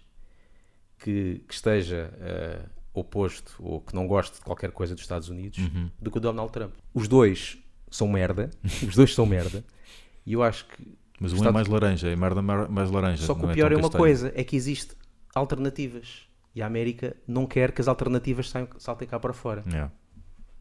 que, 1.00 1.44
que 1.48 1.54
esteja 1.54 2.14
eh, 2.22 2.66
oposto 2.94 3.56
ou 3.60 3.82
que 3.82 3.96
não 3.96 4.08
goste 4.08 4.38
de 4.38 4.42
qualquer 4.44 4.72
coisa 4.72 4.94
dos 4.94 5.04
Estados 5.04 5.28
Unidos 5.30 5.58
Uhum. 5.60 5.90
do 6.00 6.12
que 6.12 6.18
o 6.18 6.22
Donald 6.22 6.52
Trump. 6.52 6.74
Os 6.94 7.08
dois 7.08 7.58
são 7.90 8.08
merda, 8.08 8.50
os 8.88 8.96
dois 8.96 9.14
são 9.14 9.26
merda, 9.26 9.64
e 10.26 10.34
eu 10.34 10.44
acho 10.44 10.66
que. 10.68 10.98
Mas 11.24 11.32
um 11.32 11.38
Está- 11.38 11.50
é 11.50 11.52
mais 11.54 11.68
laranja, 11.70 12.10
é 12.10 12.16
merda 12.18 12.42
mais 12.42 12.92
laranja. 12.92 13.26
Só 13.26 13.34
que 13.34 13.46
o 13.46 13.54
pior 13.54 13.70
tão 13.70 13.78
é 13.78 13.82
uma 13.82 13.84
castanho. 13.84 14.04
coisa, 14.04 14.34
é 14.36 14.44
que 14.44 14.58
existe 14.58 14.94
alternativas. 15.34 16.24
E 16.54 16.62
a 16.62 16.66
América 16.68 17.16
não 17.26 17.46
quer 17.46 17.72
que 17.72 17.80
as 17.80 17.88
alternativas 17.88 18.50
saiam, 18.50 18.68
saltem 18.78 19.08
cá 19.08 19.18
para 19.18 19.32
fora. 19.32 19.64
Yeah. 19.66 19.90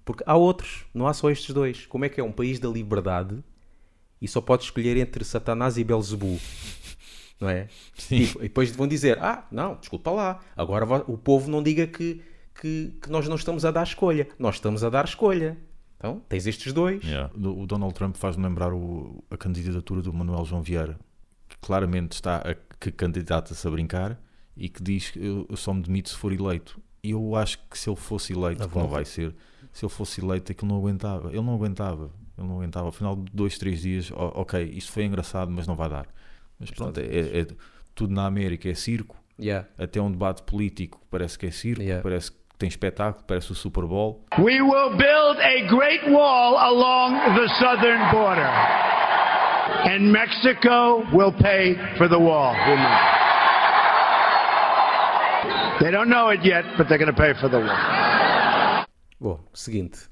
Porque 0.04 0.22
há 0.24 0.36
outros, 0.36 0.84
não 0.94 1.08
há 1.08 1.12
só 1.12 1.28
estes 1.30 1.52
dois. 1.52 1.84
Como 1.86 2.04
é 2.04 2.08
que 2.08 2.20
é 2.20 2.24
um 2.24 2.30
país 2.30 2.60
da 2.60 2.68
liberdade 2.68 3.42
e 4.20 4.28
só 4.28 4.40
pode 4.40 4.62
escolher 4.62 4.96
entre 4.96 5.24
Satanás 5.24 5.76
e 5.76 5.82
Belzebu? 5.82 6.38
não 7.40 7.48
é? 7.48 7.66
Sim. 7.98 8.24
Tipo, 8.24 8.38
e 8.38 8.42
depois 8.42 8.70
vão 8.70 8.86
dizer, 8.86 9.18
ah, 9.20 9.44
não, 9.50 9.74
desculpa 9.74 10.12
lá, 10.12 10.38
agora 10.56 10.84
o 11.08 11.18
povo 11.18 11.50
não 11.50 11.60
diga 11.60 11.88
que, 11.88 12.22
que, 12.54 12.96
que 13.02 13.10
nós 13.10 13.26
não 13.26 13.34
estamos 13.34 13.64
a 13.64 13.72
dar 13.72 13.82
escolha. 13.82 14.28
Nós 14.38 14.54
estamos 14.54 14.84
a 14.84 14.88
dar 14.88 15.04
escolha. 15.06 15.58
Então, 16.02 16.20
tens 16.28 16.46
estes 16.48 16.72
dois. 16.72 17.02
Yeah. 17.04 17.30
O 17.36 17.64
Donald 17.64 17.94
Trump 17.94 18.16
faz-me 18.16 18.42
lembrar 18.42 18.72
o- 18.74 19.22
a 19.30 19.36
candidatura 19.36 20.02
do 20.02 20.12
Manuel 20.12 20.44
João 20.44 20.60
Vieira, 20.60 20.98
que 21.48 21.56
claramente 21.60 22.12
está 22.14 22.38
a, 22.38 22.54
que 22.80 22.90
candidata-se 22.90 23.64
a 23.68 23.70
brincar 23.70 24.20
e 24.56 24.68
que 24.68 24.82
diz 24.82 25.10
que 25.10 25.24
eu, 25.24 25.46
eu 25.48 25.56
só 25.56 25.72
me 25.72 25.80
demito 25.82 26.08
se 26.08 26.16
for 26.16 26.32
eleito. 26.32 26.80
E 27.04 27.10
eu 27.12 27.36
acho 27.36 27.58
que 27.70 27.78
se 27.78 27.88
ele 27.88 27.96
fosse 27.96 28.32
eleito, 28.32 28.68
que 28.68 28.76
não 28.78 28.88
vai 28.88 29.04
ser, 29.04 29.32
se 29.72 29.84
ele 29.84 29.92
fosse 29.92 30.20
eleito, 30.20 30.50
aquilo 30.50 30.68
não 30.72 30.78
aguentava. 30.78 31.28
Ele 31.28 31.40
não 31.42 31.54
aguentava. 31.54 32.10
Ele 32.36 32.46
não 32.48 32.56
aguentava. 32.56 32.86
Ao 32.86 32.92
final 32.92 33.14
de 33.14 33.30
dois, 33.32 33.56
três 33.58 33.82
dias, 33.82 34.10
ok, 34.12 34.60
isto 34.74 34.90
foi 34.90 35.04
engraçado, 35.04 35.50
mas 35.52 35.66
não 35.68 35.76
vai 35.76 35.88
dar. 35.88 36.08
Mas 36.58 36.70
pronto, 36.70 36.98
é, 36.98 37.04
é- 37.04 37.40
é- 37.42 37.46
tudo 37.94 38.12
na 38.12 38.26
América 38.26 38.68
é 38.68 38.74
circo. 38.74 39.16
Yeah. 39.40 39.66
Até 39.78 40.00
um 40.00 40.10
debate 40.10 40.42
político 40.42 41.00
parece 41.10 41.38
que 41.38 41.46
é 41.46 41.50
circo, 41.50 41.82
Yeah. 41.82 42.02
parece 42.02 42.30
que 42.32 42.38
tem 42.62 42.68
espetáculo, 42.68 43.24
parece 43.26 43.50
o 43.50 43.54
Super 43.56 43.84
Bowl. 43.84 44.24
We 44.38 44.62
will 44.62 44.96
build 44.96 45.40
a 45.40 45.66
great 45.66 46.08
wall 46.08 46.56
along 46.58 47.34
the 47.34 47.48
southern 47.58 48.08
border. 48.12 48.48
And 49.84 50.12
Mexico 50.12 51.02
will 51.12 51.32
pay 51.32 51.74
for 51.98 52.08
the 52.08 52.18
wall. 52.18 52.54
They 55.80 55.90
don't 55.90 56.08
know 56.08 56.32
it 56.32 56.46
yet, 56.46 56.64
but 56.76 56.86
they're 56.86 56.98
going 56.98 57.12
to 57.12 57.20
pay 57.20 57.34
for 57.34 57.50
the 57.50 57.58
wall. 57.58 58.86
Bom, 59.20 59.40
seguinte. 59.52 60.08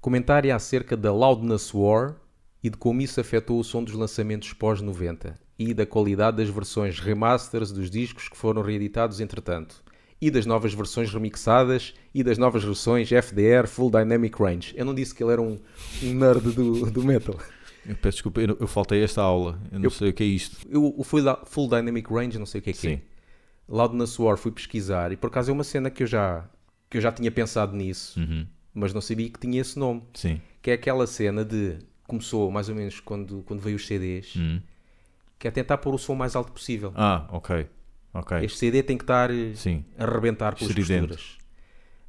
Comentário 0.00 0.54
acerca 0.54 0.96
da 0.96 1.12
Loudness 1.12 1.74
War 1.74 2.14
e 2.62 2.70
de 2.70 2.76
como 2.76 3.00
isso 3.00 3.20
afetou 3.20 3.58
o 3.58 3.64
som 3.64 3.82
dos 3.82 3.94
lançamentos 3.94 4.52
pós-90 4.52 5.34
e 5.58 5.74
da 5.74 5.84
qualidade 5.84 6.36
das 6.36 6.48
versões 6.48 7.00
remasters 7.00 7.72
dos 7.72 7.90
discos 7.90 8.28
que 8.28 8.36
foram 8.36 8.62
reeditados 8.62 9.18
entretanto 9.18 9.82
e 10.20 10.30
das 10.30 10.46
novas 10.46 10.72
versões 10.72 11.12
remixadas 11.12 11.94
e 12.14 12.22
das 12.24 12.38
novas 12.38 12.64
versões 12.64 13.10
FDR 13.12 13.66
Full 13.66 13.90
Dynamic 13.90 14.40
Range. 14.42 14.72
Eu 14.76 14.84
não 14.84 14.94
disse 14.94 15.14
que 15.14 15.22
ele 15.22 15.32
era 15.32 15.42
um, 15.42 15.58
um 16.02 16.14
nerd 16.14 16.40
do, 16.52 16.90
do 16.90 17.02
metal. 17.04 17.38
Eu 17.84 17.94
peço 17.96 18.16
desculpa, 18.16 18.40
eu, 18.40 18.56
eu 18.58 18.66
faltei 18.66 19.02
esta 19.04 19.22
aula, 19.22 19.60
eu 19.70 19.78
não 19.78 19.84
Eu- 19.84 19.90
sei 19.90 20.08
o 20.10 20.12
que 20.12 20.22
é 20.22 20.26
isto. 20.26 20.56
Eu, 20.68 20.94
o 20.96 21.04
Full, 21.04 21.20
Full 21.44 21.68
Dynamic 21.68 22.12
Range, 22.12 22.38
não 22.38 22.46
sei 22.46 22.60
o 22.60 22.62
que 22.64 22.70
é 22.70 22.72
que 22.72 22.78
Sim. 22.78 22.92
é. 22.94 23.00
Loudness 23.68 24.18
War 24.18 24.36
fui 24.36 24.50
pesquisar 24.52 25.12
e 25.12 25.16
por 25.16 25.26
acaso 25.28 25.50
é 25.50 25.52
uma 25.54 25.64
cena 25.64 25.90
que 25.90 26.02
eu 26.02 26.06
já, 26.06 26.44
que 26.88 26.96
eu 26.98 27.00
já 27.00 27.12
tinha 27.12 27.30
pensado 27.30 27.76
nisso, 27.76 28.18
Uhum. 28.18 28.46
mas 28.74 28.92
não 28.94 29.00
sabia 29.00 29.28
que 29.28 29.38
tinha 29.38 29.60
esse 29.60 29.78
nome. 29.78 30.02
Sim. 30.14 30.40
que 30.62 30.70
é 30.70 30.74
aquela 30.74 31.06
cena 31.06 31.44
de 31.44 31.76
começou 32.08 32.50
mais 32.50 32.68
ou 32.68 32.74
menos 32.74 32.98
quando, 33.00 33.42
quando 33.46 33.60
veio 33.60 33.76
os 33.76 33.86
CDs, 33.86 34.34
Hum. 34.36 34.60
que 35.38 35.46
é 35.46 35.50
tentar 35.52 35.78
pôr 35.78 35.94
o 35.94 35.98
som 35.98 36.14
mais 36.16 36.34
alto 36.34 36.50
possível. 36.52 36.92
Ah, 36.96 37.26
ok. 37.30 37.66
Ok. 38.18 38.38
Este 38.44 38.58
CD 38.58 38.82
tem 38.82 38.96
que 38.96 39.04
estar 39.04 39.30
eh, 39.30 39.54
Sim. 39.54 39.84
a 39.98 40.04
arrebentar 40.04 40.54
pelas 40.54 40.70
Estridente. 40.70 41.08
costuras. 41.08 41.36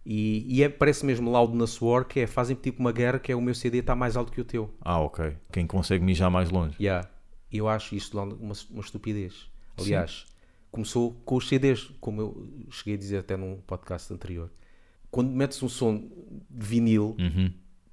E, 0.06 0.46
e 0.48 0.64
é, 0.64 0.70
parece 0.70 1.06
mesmo 1.06 1.30
Loudness 1.30 1.82
War, 1.82 2.06
que 2.06 2.22
é 2.22 2.28
fazem 2.28 2.56
tipo 2.56 2.80
uma 2.80 2.94
guerra 2.94 3.20
que 3.20 3.32
é 3.32 3.36
o 3.36 3.42
meu 3.42 3.54
CD 3.54 3.80
está 3.80 3.94
mais 3.96 4.16
alto 4.16 4.32
que 4.32 4.40
o 4.40 4.46
teu. 4.46 4.74
Ah, 4.80 5.00
ok. 5.02 5.36
Quem 5.52 5.68
consegue 5.68 6.04
mijar 6.04 6.32
mais 6.32 6.50
longe. 6.50 6.76
Yeah. 6.80 7.10
Eu 7.52 7.68
acho 7.68 7.94
isto 7.96 8.16
lá 8.16 8.24
uma, 8.24 8.54
uma 8.72 8.82
estupidez. 8.82 9.50
Aliás, 9.78 10.26
começou 10.72 11.12
com 11.26 11.36
os 11.36 11.48
CDs, 11.48 11.90
como 12.00 12.22
eu 12.22 12.48
cheguei 12.72 12.94
a 12.96 12.98
dizer 12.98 13.18
até 13.18 13.36
num 13.36 13.58
podcast 13.68 14.12
anterior. 14.14 14.50
Quando 15.12 15.30
metes 15.32 15.62
um 15.62 15.70
som 15.70 15.98
de 16.50 16.66
vinil, 16.66 17.16
Uhum. 17.20 17.52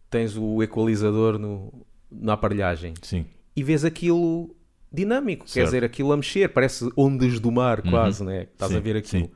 tens 0.08 0.36
o 0.36 0.62
equalizador 0.62 1.36
no, 1.38 1.84
na 2.10 2.34
aparelhagem. 2.34 2.94
Sim. 3.02 3.26
e 3.56 3.62
vês 3.62 3.84
aquilo 3.84 4.54
dinâmico, 4.94 5.44
quer 5.44 5.50
Certo. 5.52 5.66
dizer, 5.66 5.84
aquilo 5.84 6.12
a 6.12 6.16
mexer, 6.16 6.48
parece 6.48 6.88
ondas 6.96 7.40
do 7.40 7.50
mar 7.50 7.82
quase, 7.82 8.22
né? 8.24 8.42
Estás 8.52 8.70
Sim, 8.72 8.78
a 8.78 8.80
ver 8.80 8.96
aquilo. 8.96 9.24
sim. 9.24 9.30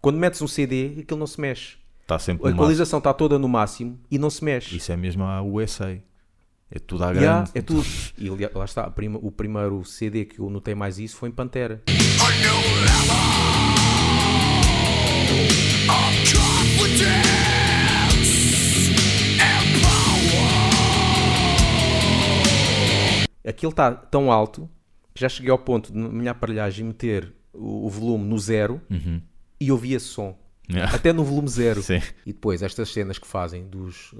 Quando 0.00 0.16
metes 0.18 0.40
um 0.42 0.48
CD, 0.48 0.96
aquilo 1.02 1.20
não 1.20 1.26
se 1.26 1.40
mexe. 1.40 1.76
Está 2.00 2.18
sempre 2.18 2.48
A 2.48 2.50
equalização 2.50 2.98
está 2.98 3.12
toda 3.14 3.38
no 3.38 3.48
máximo 3.48 3.98
e 4.10 4.18
não 4.18 4.28
se 4.30 4.42
mexe. 4.44 4.76
Isso 4.76 4.90
é 4.90 4.96
mesmo 4.96 5.22
a 5.22 5.40
USA. 5.42 5.96
É 6.70 6.78
tudo 6.78 7.04
à 7.04 7.10
Yeah, 7.12 7.42
grande. 7.44 7.50
é 7.54 7.62
tudo. 7.62 7.84
E 8.18 8.28
lá 8.54 8.64
está, 8.64 8.90
prima- 8.90 9.18
o 9.22 9.30
primeiro 9.30 9.84
CD 9.84 10.24
que 10.24 10.40
eu 10.40 10.48
notei 10.50 10.74
mais 10.74 10.98
isso 10.98 11.16
foi 11.16 11.28
em 11.28 11.32
Pantera. 11.32 11.82
Aquilo 23.46 23.70
está 23.70 23.90
tão 23.92 24.30
alto 24.30 24.68
já 25.22 25.28
cheguei 25.28 25.50
ao 25.50 25.58
ponto 25.58 25.92
de, 25.92 25.98
na 25.98 26.08
minha 26.08 26.30
aparelhagem, 26.32 26.84
meter 26.84 27.32
o, 27.52 27.86
o 27.86 27.88
volume 27.88 28.24
no 28.24 28.38
zero 28.38 28.80
e 29.60 29.70
ouvia 29.72 29.98
som. 29.98 30.38
Yeah. 30.70 30.94
Até 30.94 31.12
no 31.12 31.24
volume 31.24 31.48
zero. 31.48 31.80
Sim. 31.82 32.00
E 32.26 32.32
depois 32.32 32.62
estas 32.62 32.92
cenas 32.92 33.18
que 33.18 33.26
fazem 33.26 33.66
dos 33.68 34.14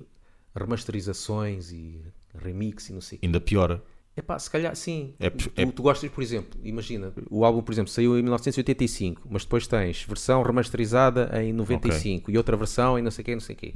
remasterizações 0.54 1.72
e 1.72 2.00
remix 2.34 2.88
e 2.88 2.92
não 2.92 3.00
sei. 3.00 3.18
Ainda 3.22 3.40
piora. 3.40 3.82
Epá, 4.14 4.38
se 4.38 4.50
calhar 4.50 4.76
sim. 4.76 5.14
É 5.18 5.30
tu, 5.30 5.50
é- 5.56 5.64
tu 5.64 5.82
gostas, 5.82 6.10
por 6.10 6.22
exemplo, 6.22 6.60
imagina, 6.62 7.12
o 7.30 7.44
álbum, 7.46 7.62
por 7.62 7.72
exemplo, 7.72 7.90
saiu 7.90 8.18
em 8.18 8.22
1985, 8.22 9.22
mas 9.30 9.42
depois 9.44 9.66
tens 9.66 10.02
versão 10.02 10.42
remasterizada 10.42 11.30
em 11.42 11.50
95 11.52 12.30
e 12.30 12.36
outra 12.36 12.54
versão 12.54 12.98
em 12.98 13.02
não 13.02 13.10
sei 13.10 13.24
quê, 13.24 13.32
não 13.32 13.40
sei 13.40 13.56
quê. 13.56 13.74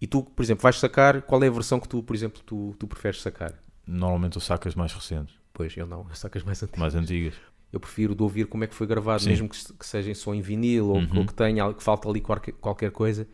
E 0.00 0.06
tu, 0.08 0.24
por 0.24 0.42
exemplo, 0.42 0.62
vais 0.62 0.76
sacar, 0.78 1.22
qual 1.22 1.42
é 1.44 1.46
a 1.46 1.50
versão 1.50 1.78
que 1.78 1.88
tu, 1.88 2.02
por 2.02 2.16
exemplo, 2.16 2.42
tu, 2.44 2.74
tu 2.76 2.86
preferes 2.88 3.20
sacar? 3.22 3.54
Normalmente 3.86 4.36
eu 4.36 4.40
saco 4.40 4.66
as 4.66 4.74
mais 4.74 4.92
recentes, 4.92 5.36
Pois, 5.54 5.74
eu 5.76 5.86
não, 5.86 6.04
eu 6.08 6.14
saco 6.14 6.36
as 6.36 6.44
mais 6.44 6.60
antigas. 6.62 6.78
mais 6.80 6.94
antigas. 6.94 7.34
Eu 7.72 7.80
prefiro 7.80 8.14
de 8.14 8.22
ouvir 8.22 8.46
como 8.46 8.62
é 8.62 8.66
que 8.66 8.74
foi 8.74 8.86
gravado, 8.86 9.22
Sim. 9.22 9.30
mesmo 9.30 9.48
que, 9.48 9.72
que 9.72 9.86
seja 9.86 10.10
em 10.10 10.14
som 10.14 10.34
em 10.34 10.42
vinil 10.42 10.88
ou, 10.90 10.96
ou 11.16 11.24
que 11.26 11.32
tenha, 11.34 11.72
que 11.72 11.82
falta 11.82 12.08
ali 12.08 12.20
qualquer, 12.20 12.52
qualquer 12.52 12.90
coisa. 12.92 13.26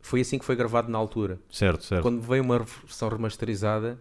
Foi 0.00 0.20
assim 0.22 0.38
que 0.38 0.44
foi 0.44 0.56
gravado 0.56 0.90
na 0.90 0.96
altura. 0.98 1.38
Certo, 1.50 1.84
certo. 1.84 2.02
Quando 2.02 2.20
veio 2.22 2.42
uma 2.42 2.58
versão 2.60 3.08
remasterizada, 3.08 4.00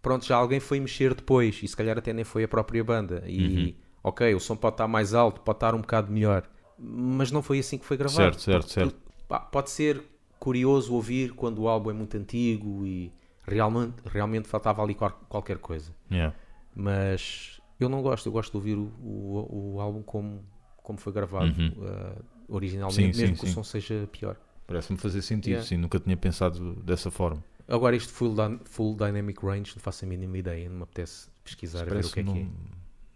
pronto, 0.00 0.24
já 0.24 0.36
alguém 0.36 0.58
foi 0.60 0.80
mexer 0.80 1.14
depois 1.14 1.60
e 1.62 1.68
se 1.68 1.76
calhar 1.76 1.98
até 1.98 2.12
nem 2.12 2.24
foi 2.24 2.44
a 2.44 2.48
própria 2.48 2.82
banda. 2.82 3.22
E 3.26 3.76
ok, 4.02 4.34
o 4.34 4.40
som 4.40 4.56
pode 4.56 4.74
estar 4.74 4.88
mais 4.88 5.14
alto, 5.14 5.40
pode 5.40 5.56
estar 5.56 5.74
um 5.74 5.80
bocado 5.80 6.10
melhor, 6.10 6.48
mas 6.78 7.30
não 7.30 7.42
foi 7.42 7.58
assim 7.60 7.78
que 7.78 7.84
foi 7.84 7.96
gravado. 7.96 8.16
Certo, 8.40 8.40
certo, 8.40 8.62
Porque 8.62 8.72
certo. 8.74 8.96
pá, 9.28 9.38
pode 9.40 9.70
ser 9.70 10.02
curioso 10.38 10.92
ouvir 10.94 11.32
quando 11.34 11.60
o 11.62 11.68
álbum 11.68 11.90
é 11.90 11.92
muito 11.92 12.16
antigo 12.16 12.84
e 12.84 13.12
realmente, 13.46 13.94
realmente 14.06 14.48
faltava 14.48 14.82
ali 14.82 14.94
qual- 14.94 15.20
qualquer 15.28 15.58
coisa. 15.58 15.92
Yeah. 16.10 16.34
Mas 16.74 17.60
eu 17.78 17.88
não 17.88 18.02
gosto, 18.02 18.26
eu 18.26 18.32
gosto 18.32 18.50
de 18.52 18.56
ouvir 18.56 18.76
o, 18.76 18.90
o, 19.00 19.72
o 19.74 19.80
álbum 19.80 20.02
como, 20.02 20.44
como 20.82 20.98
foi 20.98 21.12
gravado 21.12 21.52
eh, 21.60 22.22
originalmente, 22.48 23.00
Uhum. 23.04 23.12
Sim, 23.12 23.20
mesmo 23.20 23.36
sim, 23.36 23.40
que 23.40 23.46
sim. 23.46 23.52
o 23.52 23.54
som 23.54 23.62
seja 23.64 24.08
pior. 24.10 24.36
Parece-me 24.66 24.98
fazer 24.98 25.22
sentido, 25.22 25.50
Yeah. 25.52 25.68
sim. 25.68 25.76
Nunca 25.76 25.98
tinha 26.00 26.16
pensado 26.16 26.74
dessa 26.82 27.10
forma. 27.10 27.42
Agora 27.68 27.94
este 27.96 28.12
full, 28.12 28.34
full 28.64 28.96
Dynamic 28.96 29.44
Range 29.44 29.72
não 29.74 29.82
faço 29.82 30.04
a 30.04 30.08
mínima 30.08 30.38
ideia, 30.38 30.68
não 30.68 30.76
me 30.78 30.82
apetece 30.82 31.28
pesquisar 31.44 31.84
ver 31.84 32.04
o 32.04 32.10
que 32.10 32.20
é 32.20 32.22
o 32.22 32.26
que 32.26 32.30
nome, 32.32 32.50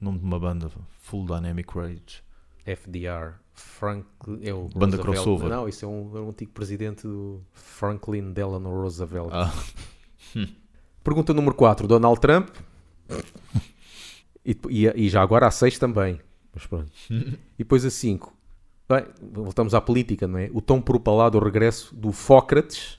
nome 0.00 0.18
de 0.18 0.24
uma 0.24 0.38
banda. 0.38 0.70
Full 1.00 1.26
Dynamic 1.26 1.68
Rage. 1.76 2.22
é. 2.64 2.72
FDR, 2.72 3.34
Frank, 3.54 4.06
é 4.42 4.52
o 4.52 4.68
Banda 4.68 4.96
Roosevelt. 4.96 5.02
crossover. 5.02 5.48
Não, 5.48 5.68
isso 5.68 5.84
é 5.84 5.88
um, 5.88 6.16
é 6.16 6.20
um 6.20 6.28
antigo 6.30 6.50
presidente 6.52 7.02
do 7.06 7.40
Franklin 7.52 8.32
Delano 8.32 8.70
Roosevelt. 8.70 9.30
Ah, 9.32 9.52
Pergunta 11.02 11.32
número 11.32 11.54
4, 11.54 11.86
Donald 11.86 12.20
Trump. 12.20 12.48
E, 14.44 14.56
e- 14.68 15.06
e 15.06 15.08
já 15.08 15.22
agora 15.22 15.46
a 15.46 15.50
6 15.50 15.78
também. 15.78 16.20
Mas 16.54 16.66
pronto. 16.66 16.90
E 17.10 17.38
depois 17.58 17.84
a 17.84 17.90
5. 17.90 18.34
Bem, 18.88 19.04
voltamos 19.32 19.74
à 19.74 19.80
política, 19.80 20.26
não 20.28 20.38
é? 20.38 20.48
O 20.52 20.60
tão 20.60 20.80
propalado 20.80 21.38
regresso 21.38 21.94
do 21.94 22.12
Fócrates, 22.12 22.98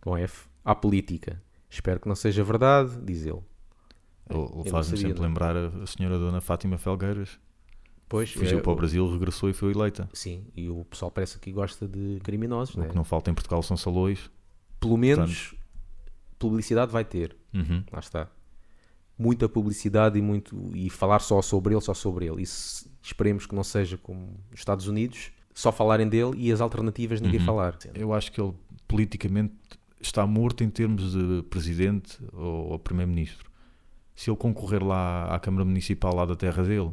com 0.00 0.16
F, 0.16 0.48
à 0.64 0.74
política. 0.74 1.40
Espero 1.70 2.00
que 2.00 2.08
não 2.08 2.16
seja 2.16 2.42
verdade, 2.42 2.98
diz 3.02 3.24
ele. 3.24 3.40
Faz-me 4.70 4.98
sempre 4.98 5.14
não. 5.14 5.22
lembrar 5.22 5.56
a 5.56 5.86
senhora 5.86 6.18
Dona 6.18 6.40
Fátima 6.40 6.76
Felgueiras. 6.76 7.38
Pois, 8.08 8.32
Fugiu 8.32 8.58
é, 8.58 8.60
para 8.62 8.72
o 8.72 8.76
Brasil, 8.76 9.10
regressou 9.10 9.48
e 9.50 9.52
foi 9.52 9.70
eleita. 9.72 10.08
Sim, 10.14 10.46
e 10.56 10.68
o 10.68 10.84
pessoal 10.86 11.10
parece 11.10 11.38
que 11.38 11.52
gosta 11.52 11.86
de 11.86 12.18
criminosos, 12.22 12.74
O 12.74 12.80
né? 12.80 12.88
que 12.88 12.94
não 12.96 13.04
falta 13.04 13.30
em 13.30 13.34
Portugal 13.34 13.62
são 13.62 13.76
salões. 13.76 14.30
Pelo 14.80 14.96
menos 14.96 15.54
publicidade 16.38 16.90
vai 16.90 17.04
ter. 17.04 17.36
Uhum. 17.54 17.84
Lá 17.92 17.98
está. 18.00 18.28
Muita 19.18 19.48
publicidade 19.48 20.18
e 20.18 20.22
muito 20.22 20.56
e 20.74 20.88
falar 20.88 21.18
só 21.18 21.42
sobre 21.42 21.74
ele, 21.74 21.80
só 21.80 21.92
sobre 21.94 22.26
ele. 22.26 22.42
Isso 22.42 22.88
esperemos 23.02 23.46
que 23.46 23.54
não 23.54 23.64
seja 23.64 23.98
como 23.98 24.38
os 24.52 24.58
Estados 24.60 24.86
Unidos, 24.86 25.30
só 25.52 25.72
falarem 25.72 26.08
dele 26.08 26.32
e 26.36 26.52
as 26.52 26.60
alternativas 26.60 27.18
Uhum. 27.20 27.26
ninguém 27.26 27.40
falar. 27.44 27.76
Eu 27.94 28.12
acho 28.14 28.30
que 28.30 28.40
ele 28.40 28.54
politicamente 28.86 29.54
está 30.00 30.24
morto 30.26 30.62
em 30.62 30.70
termos 30.70 31.12
de 31.12 31.42
presidente 31.50 32.16
ou, 32.32 32.70
ou 32.72 32.78
primeiro-ministro. 32.78 33.50
Se 34.14 34.30
ele 34.30 34.36
concorrer 34.36 34.84
lá 34.84 35.34
à 35.34 35.38
Câmara 35.40 35.64
Municipal 35.64 36.14
lá 36.14 36.24
da 36.24 36.36
terra 36.36 36.62
dele, 36.62 36.92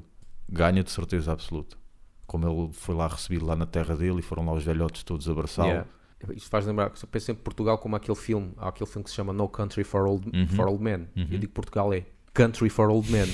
ganha 0.49 0.83
de 0.83 0.89
certeza 0.91 1.31
absoluta. 1.31 1.77
Como 2.25 2.47
ele 2.47 2.73
foi 2.73 2.95
lá 2.95 3.07
recebido 3.07 3.45
lá 3.45 3.55
na 3.55 3.65
terra 3.67 3.95
dele 3.95 4.19
e 4.19 4.21
foram 4.23 4.45
lá 4.45 4.53
os 4.53 4.63
velhotes 4.63 5.03
todos 5.03 5.29
abraçá-lo. 5.29 5.69
Yeah. 5.69 5.88
Isto 6.35 6.49
faz 6.49 6.65
lembrar, 6.65 6.85
eu 6.99 7.07
penso 7.07 7.25
sempre 7.27 7.43
Portugal 7.43 7.77
como 7.77 7.95
aquele 7.95 8.17
filme, 8.17 8.51
há 8.57 8.69
aquele 8.69 8.89
filme 8.89 9.03
que 9.03 9.09
se 9.11 9.15
chama 9.15 9.31
No 9.31 9.47
Country 9.47 9.83
for 9.83 10.07
Old, 10.07 10.27
Uhum. 10.35 10.47
for 10.47 10.67
Old 10.67 10.81
Men. 10.83 11.07
Eu 11.15 11.38
digo 11.38 11.53
Portugal 11.53 11.93
é. 11.93 12.03
Country 12.36 12.69
for 12.69 12.89
old 12.89 13.12
men. 13.12 13.28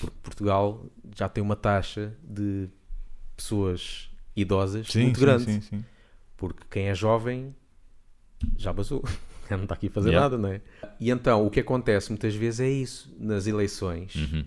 Porque 0.00 0.16
Portugal 0.22 0.86
já 1.16 1.28
tem 1.28 1.42
uma 1.42 1.56
taxa 1.56 2.16
de 2.22 2.68
pessoas 3.36 4.10
idosas 4.36 4.86
Sim, 4.88 5.02
muito 5.04 5.18
sim, 5.18 5.24
grande. 5.24 5.44
sim, 5.44 5.60
sim. 5.60 5.84
Porque 6.36 6.62
quem 6.70 6.86
é 6.88 6.94
jovem 6.94 7.54
já 8.56 8.72
basou. 8.72 9.02
Não 9.50 9.62
está 9.62 9.74
aqui 9.74 9.86
a 9.86 9.90
fazer 9.90 10.10
Yeah. 10.10 10.28
nada, 10.28 10.36
não 10.40 10.50
é? 10.50 10.60
E 11.00 11.10
então, 11.10 11.46
o 11.46 11.50
que 11.50 11.60
acontece 11.60 12.10
muitas 12.10 12.34
vezes 12.34 12.60
é 12.60 12.68
isso 12.68 13.10
nas 13.18 13.46
eleições. 13.46 14.14
Uhum. 14.14 14.44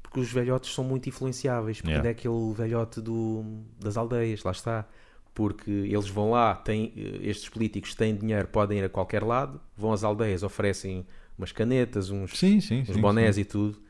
Porque 0.00 0.20
os 0.20 0.30
velhotes 0.32 0.72
são 0.72 0.84
muito 0.84 1.08
influenciáveis. 1.08 1.78
Porque 1.80 1.90
Yeah. 1.90 2.08
é 2.08 2.12
aquele 2.12 2.54
velhote 2.54 3.00
do, 3.00 3.44
das 3.80 3.96
aldeias, 3.96 4.44
lá 4.44 4.52
está. 4.52 4.86
Porque 5.34 5.70
eles 5.72 6.06
vão 6.08 6.30
lá, 6.30 6.54
têm, 6.54 6.92
eh, 6.96 7.28
estes 7.28 7.48
políticos 7.48 7.96
têm 7.96 8.14
dinheiro, 8.14 8.46
podem 8.46 8.78
ir 8.78 8.84
a 8.84 8.88
qualquer 8.88 9.24
lado, 9.24 9.60
vão 9.76 9.92
às 9.92 10.04
aldeias, 10.04 10.44
oferecem 10.44 11.04
umas 11.38 11.52
canetas, 11.52 12.10
uns, 12.10 12.38
Sim, 12.38 12.60
sim, 12.60 12.80
uns 12.82 12.94
sim, 12.94 13.00
bonés 13.00 13.38
e 13.38 13.44
tudo. 13.44 13.82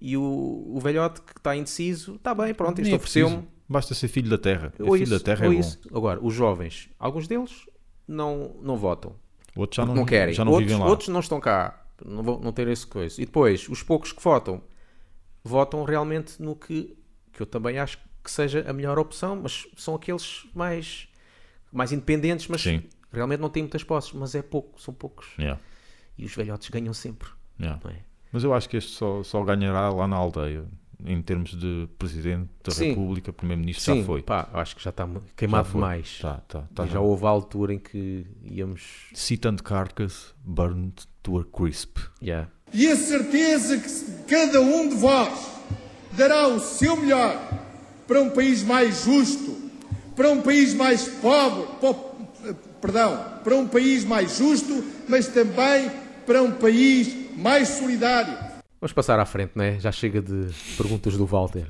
E 0.00 0.16
o, 0.16 0.22
o 0.22 0.80
velhote 0.80 1.20
que 1.22 1.38
está 1.38 1.54
indeciso, 1.56 2.16
está 2.16 2.34
bem, 2.34 2.52
pronto, 2.52 2.80
isto 2.80 2.92
é 2.92 2.96
ofereceu-me. 2.96 3.46
Basta 3.68 3.94
ser 3.94 4.08
filho 4.08 4.28
da 4.28 4.36
terra. 4.38 4.72
É 4.78 4.82
Ou 4.82 4.92
filho 4.92 5.04
isso, 5.04 5.12
da 5.12 5.20
terra 5.20 5.46
é 5.46 5.48
bom. 5.48 5.54
isso. 5.54 5.78
Agora, 5.94 6.20
os 6.22 6.34
jovens, 6.34 6.90
alguns 6.98 7.26
deles 7.26 7.66
não, 8.06 8.56
não 8.62 8.76
votam. 8.76 9.14
Outros 9.54 9.76
já 9.76 9.86
não, 9.86 9.94
não, 9.94 10.04
querem. 10.04 10.34
já 10.34 10.44
não 10.44 10.52
outros, 10.52 10.68
vivem 10.68 10.82
lá. 10.82 10.90
outros 10.90 11.08
não 11.08 11.20
estão 11.20 11.40
cá. 11.40 11.84
Não, 12.04 12.22
vão, 12.22 12.40
não 12.40 12.52
ter 12.52 12.66
esse 12.68 12.86
coisa. 12.86 13.20
E 13.20 13.24
depois, 13.24 13.68
os 13.68 13.82
poucos 13.82 14.12
que 14.12 14.22
votam, 14.22 14.62
votam 15.44 15.84
realmente 15.84 16.42
no 16.42 16.56
que, 16.56 16.96
que 17.32 17.40
eu 17.40 17.46
também 17.46 17.78
acho 17.78 17.98
que 18.22 18.30
seja 18.30 18.64
a 18.68 18.72
melhor 18.72 18.98
opção, 18.98 19.36
mas 19.42 19.66
são 19.76 19.94
aqueles 19.94 20.46
mais, 20.54 21.08
mais 21.72 21.92
independentes, 21.92 22.48
mas 22.48 22.62
Sim. 22.62 22.82
realmente 23.12 23.40
não 23.40 23.48
têm 23.48 23.62
muitas 23.62 23.84
posses, 23.84 24.12
mas 24.12 24.34
é 24.34 24.42
pouco, 24.42 24.80
são 24.80 24.92
poucos. 24.92 25.28
Yeah, 25.38 25.60
E 26.22 26.26
os 26.26 26.34
velhotes 26.34 26.68
ganham 26.70 26.94
sempre, 26.94 27.28
yeah. 27.60 27.80
não 27.84 27.90
é? 27.90 27.96
Mas 28.32 28.44
eu 28.44 28.54
acho 28.54 28.68
que 28.68 28.76
este 28.76 28.92
só, 28.92 29.22
só 29.22 29.42
ganhará 29.44 29.90
lá 29.90 30.06
na 30.06 30.16
aldeia. 30.16 30.64
Em 31.04 31.20
termos 31.20 31.50
de 31.58 31.88
Presidente 31.98 32.48
da 32.62 32.70
Sim. 32.70 32.90
República, 32.90 33.32
Primeiro-Ministro, 33.32 33.96
já 33.98 34.04
foi. 34.04 34.22
pá, 34.22 34.48
acho 34.52 34.76
que 34.76 34.84
já 34.84 34.90
está 34.90 35.04
queimado 35.36 35.66
Já 35.66 35.72
demais. 35.74 36.18
Tá, 36.22 36.34
tá, 36.46 36.64
tá 36.72 36.86
já 36.86 36.92
já. 36.92 37.00
houve 37.00 37.26
a 37.26 37.28
altura 37.28 37.74
em 37.74 37.78
que 37.80 38.24
íamos. 38.44 39.08
Sit 39.12 39.44
and 39.44 39.56
carcass 39.56 40.32
burned 40.44 40.94
to 41.24 41.40
a 41.40 41.44
crisp. 41.44 41.98
Yeah. 42.22 42.48
e 42.72 42.86
a 42.86 42.94
certeza 42.96 43.78
que 43.78 44.24
cada 44.30 44.60
um 44.60 44.88
de 44.90 44.94
vós 44.94 45.50
dará 46.12 46.46
o 46.46 46.60
seu 46.60 46.96
melhor 46.96 47.36
para 48.06 48.22
um 48.22 48.30
país 48.30 48.62
mais 48.62 49.04
justo, 49.04 49.56
para 50.14 50.30
um 50.30 50.40
país 50.40 50.72
mais 50.72 51.08
pobre, 51.08 51.66
po- 51.80 52.12
perdão, 52.80 53.40
para 53.42 53.56
um 53.56 53.66
país 53.66 54.04
mais 54.04 54.38
justo, 54.38 54.84
mas 55.08 55.26
também 55.26 55.90
para 56.26 56.42
um 56.42 56.52
país 56.52 57.36
mais 57.36 57.68
solidário. 57.68 58.36
Vamos 58.80 58.92
passar 58.92 59.18
à 59.20 59.24
frente, 59.24 59.52
né? 59.54 59.78
Já 59.78 59.92
chega 59.92 60.20
de 60.20 60.48
perguntas 60.76 61.16
do 61.16 61.24
Walter. 61.24 61.66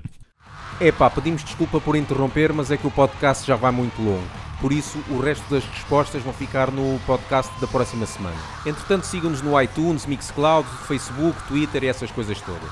Epá, 0.81 1.11
pedimos 1.11 1.45
desculpa 1.45 1.81
por 1.81 1.95
interromper, 1.95 2.53
mas 2.53 2.71
é 2.71 2.77
que 2.77 2.87
o 2.87 2.91
podcast 2.91 3.47
já 3.47 3.55
vai 3.55 3.71
muito 3.71 4.01
longo. 4.01 4.27
Por 4.61 4.73
isso, 4.73 4.99
o 5.11 5.21
resto 5.21 5.45
das 5.51 5.65
respostas 5.65 6.23
vão 6.23 6.33
ficar 6.33 6.71
no 6.71 6.99
podcast 7.01 7.53
da 7.61 7.67
próxima 7.67 8.07
semana. 8.07 8.37
Entretanto, 8.65 9.05
sigam-nos 9.05 9.43
no 9.43 9.61
iTunes, 9.61 10.07
Mixcloud, 10.07 10.69
Facebook, 10.87 11.37
Twitter 11.49 11.85
e 11.85 11.89
essas 11.89 12.11
coisas 12.11 12.41
todas. 12.41 12.71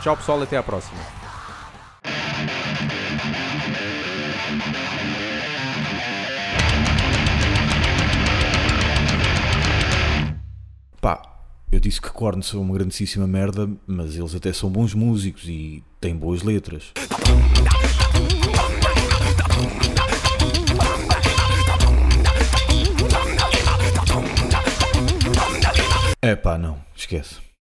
Tchau 0.00 0.16
pessoal, 0.16 0.42
até 0.42 0.56
à 0.56 0.62
próxima. 0.62 1.21
Eu 11.72 11.80
disse 11.80 12.00
que 12.00 12.10
Korn 12.10 12.42
são 12.42 12.60
uma 12.60 12.74
grandíssima 12.74 13.26
merda, 13.26 13.68
mas 13.86 14.14
eles 14.14 14.34
até 14.34 14.52
são 14.52 14.68
bons 14.68 14.92
músicos 14.92 15.44
e 15.48 15.82
têm 15.98 16.14
boas 16.14 16.42
letras. 16.42 16.92
É 26.20 26.36
pá, 26.36 26.58
não, 26.58 26.78
esquece. 26.94 27.51